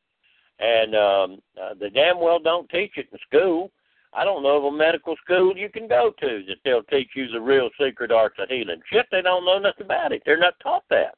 [0.59, 3.70] and um, uh, they damn well don't teach it in school.
[4.12, 7.28] I don't know of a medical school you can go to that they'll teach you
[7.28, 8.80] the real secret arts of healing.
[8.92, 10.22] Shit, they don't know nothing about it.
[10.26, 11.14] They're not taught that,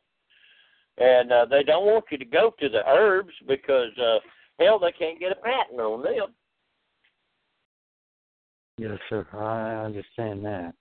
[0.98, 4.18] and uh, they don't want you to go to the herbs because uh,
[4.60, 6.34] hell, they can't get a patent on them.
[8.82, 9.24] Yes, sir.
[9.32, 10.74] I understand that.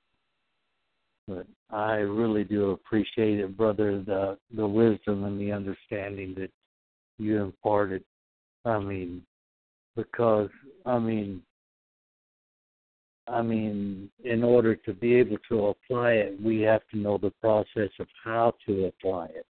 [1.27, 6.49] But I really do appreciate it, brother, the the wisdom and the understanding that
[7.19, 8.03] you imparted.
[8.65, 9.21] I mean,
[9.95, 10.49] because
[10.83, 11.43] I mean,
[13.27, 17.33] I mean, in order to be able to apply it, we have to know the
[17.39, 19.45] process of how to apply it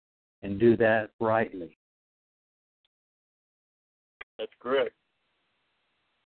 [0.42, 1.78] and do that rightly.
[4.40, 4.94] That's correct.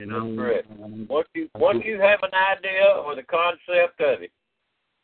[0.02, 0.68] You know, That's correct.
[0.84, 4.32] um, Once you once you have an idea or the concept of it,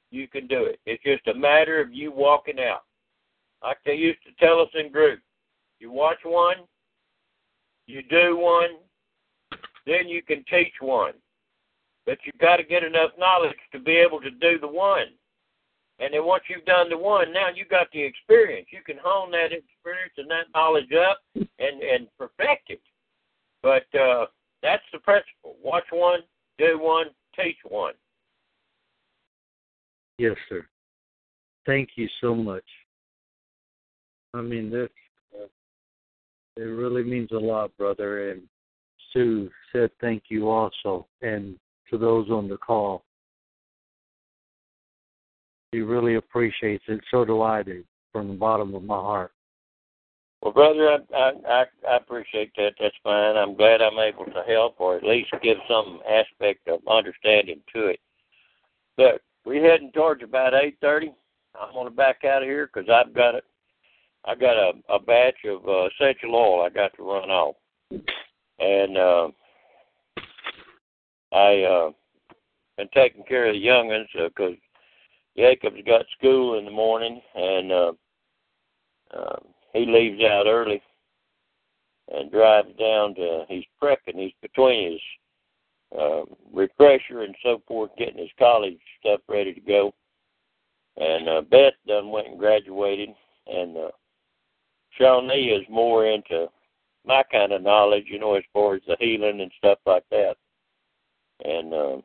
[0.09, 0.79] you can do it.
[0.87, 2.81] It's just a matter of you walking out.
[3.61, 5.19] Like they used to tell us in group,
[5.79, 6.55] you watch one,
[7.85, 8.69] you do one,
[9.85, 11.13] then you can teach one.
[12.07, 15.09] But you've got to get enough knowledge to be able to do the one.
[15.99, 18.69] And then once you've done the one, now you've got the experience.
[18.71, 22.81] You can hone that experience and that knowledge up and and perfect it.
[23.61, 24.25] But uh,
[24.61, 25.55] that's the principle.
[25.63, 26.19] Watch one,
[26.57, 27.93] do one, teach one.
[30.17, 30.65] Yes, sir.
[31.65, 32.63] Thank you so much.
[34.33, 34.89] I mean, this
[36.57, 38.31] it really means a lot, brother.
[38.31, 38.41] And
[39.13, 41.55] Sue said thank you also, and
[41.89, 43.03] to those on the call.
[45.71, 47.01] He really appreciates it.
[47.11, 49.31] So do I do, from the bottom of my heart.
[50.47, 52.71] Well, brother, I, I I appreciate that.
[52.79, 53.35] That's fine.
[53.35, 57.87] I'm glad I'm able to help, or at least give some aspect of understanding to
[57.87, 57.99] it.
[58.95, 61.11] But we're heading towards about eight thirty.
[61.53, 63.41] I'm gonna back out of here because I've got a
[64.23, 67.57] I got a a batch of uh, essential oil I got to run off,
[68.59, 69.27] and uh,
[71.33, 71.91] I uh,
[72.77, 74.55] been taking care of the youngins because
[75.35, 77.91] Jacob's got school in the morning, and uh,
[79.13, 79.43] um,
[79.77, 80.81] he leaves out early
[82.09, 85.01] and drives down to he's prepping he's between his
[85.99, 86.21] uh,
[86.51, 89.93] refresher and so forth getting his college stuff ready to go.
[90.97, 93.09] And uh, beth done went and graduated
[93.45, 93.91] and uh
[94.97, 96.47] shawnee is more into
[97.05, 100.35] my kind of knowledge you know as far as the healing and stuff like that.
[101.45, 101.97] And uh,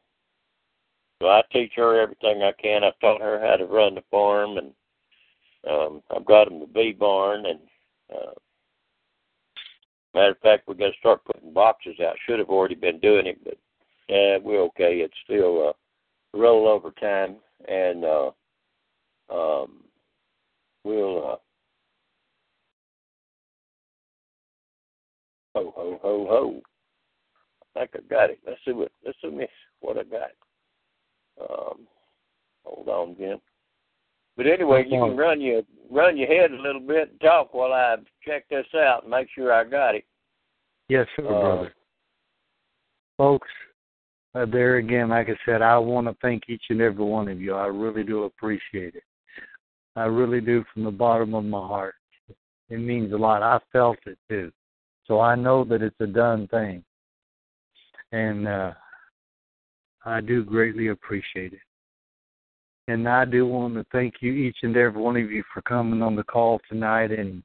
[1.20, 2.84] so i teach her everything i can.
[2.84, 4.72] I've taught her how to run the farm and
[5.68, 7.60] um, I've got them the bee barn, and
[8.12, 8.32] uh,
[10.14, 12.16] matter of fact, we're going to start putting boxes out.
[12.26, 13.56] Should have already been doing it, but
[14.08, 14.96] yeah, we're okay.
[14.96, 17.36] It's still uh, rollover time,
[17.68, 18.30] and uh,
[19.30, 19.84] um,
[20.84, 21.32] we'll.
[21.32, 21.36] Uh,
[25.54, 26.62] ho ho ho ho!
[27.76, 28.40] I think I got it.
[28.46, 28.90] Let's see what.
[29.04, 29.46] Let's see
[29.80, 30.30] what I got.
[31.40, 31.86] Um,
[32.64, 33.38] hold on, Jim.
[34.36, 37.72] But anyway, you can run your run your head a little bit and talk while
[37.72, 37.96] I
[38.26, 40.04] check this out and make sure I got it.
[40.88, 41.74] Yes, sir, Uh, brother.
[43.18, 43.48] Folks,
[44.34, 47.40] uh, there again, like I said, I want to thank each and every one of
[47.40, 47.54] you.
[47.54, 49.04] I really do appreciate it.
[49.94, 51.94] I really do from the bottom of my heart.
[52.70, 53.42] It means a lot.
[53.42, 54.50] I felt it too.
[55.06, 56.82] So I know that it's a done thing.
[58.12, 58.72] And uh,
[60.04, 61.60] I do greatly appreciate it.
[62.88, 66.02] And I do want to thank you, each and every one of you, for coming
[66.02, 67.42] on the call tonight and,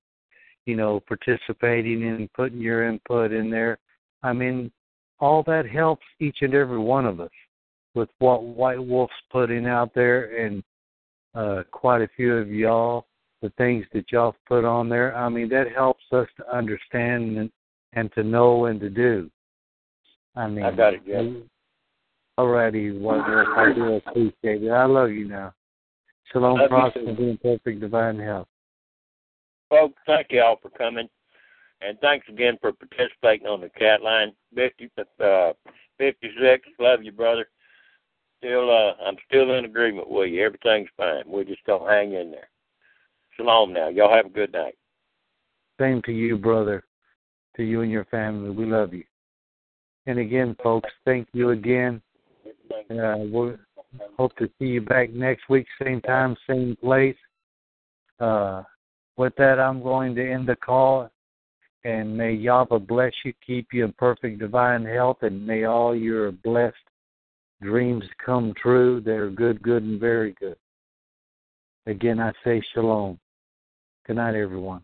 [0.66, 3.78] you know, participating and putting your input in there.
[4.24, 4.72] I mean,
[5.20, 7.30] all that helps each and every one of us
[7.94, 10.64] with what White Wolf's putting out there and
[11.36, 13.06] uh, quite a few of y'all,
[13.42, 15.16] the things that y'all put on there.
[15.16, 17.52] I mean, that helps us to understand and,
[17.94, 19.30] and to know and to do.
[20.36, 21.26] I mean, I got it, Jeff.
[22.38, 24.70] Alrighty, Wolf, I do appreciate it.
[24.70, 25.54] I love you now.
[26.32, 28.48] Shalom, Love prosper, and be in perfect divine health.
[29.70, 31.10] Folks, thank you all for coming.
[31.82, 34.34] And thanks again for participating on the cat line.
[34.56, 34.90] 50,
[35.20, 35.54] uh,
[35.98, 37.48] 56, love you, brother.
[38.40, 40.44] Still, uh, I'm still in agreement with you.
[40.44, 41.24] Everything's fine.
[41.26, 42.50] We're just going to hang in there.
[43.36, 43.90] Shalom now.
[43.90, 44.76] Y'all have a good night.
[45.80, 46.84] Same to you, brother.
[47.56, 48.52] To you and your family.
[48.52, 49.04] We love you.
[50.06, 52.02] And again, folks, thank you again.
[52.72, 53.58] Uh, we're,
[54.18, 57.16] hope to see you back next week, same time, same place.
[58.20, 58.64] Uh,
[59.18, 61.10] with that, I'm going to end the call.
[61.84, 66.32] And may Yahweh bless you, keep you in perfect divine health, and may all your
[66.32, 66.76] blessed
[67.62, 69.00] dreams come true.
[69.00, 70.58] They're good, good, and very good.
[71.86, 73.20] Again, I say shalom.
[74.06, 74.82] Good night, everyone.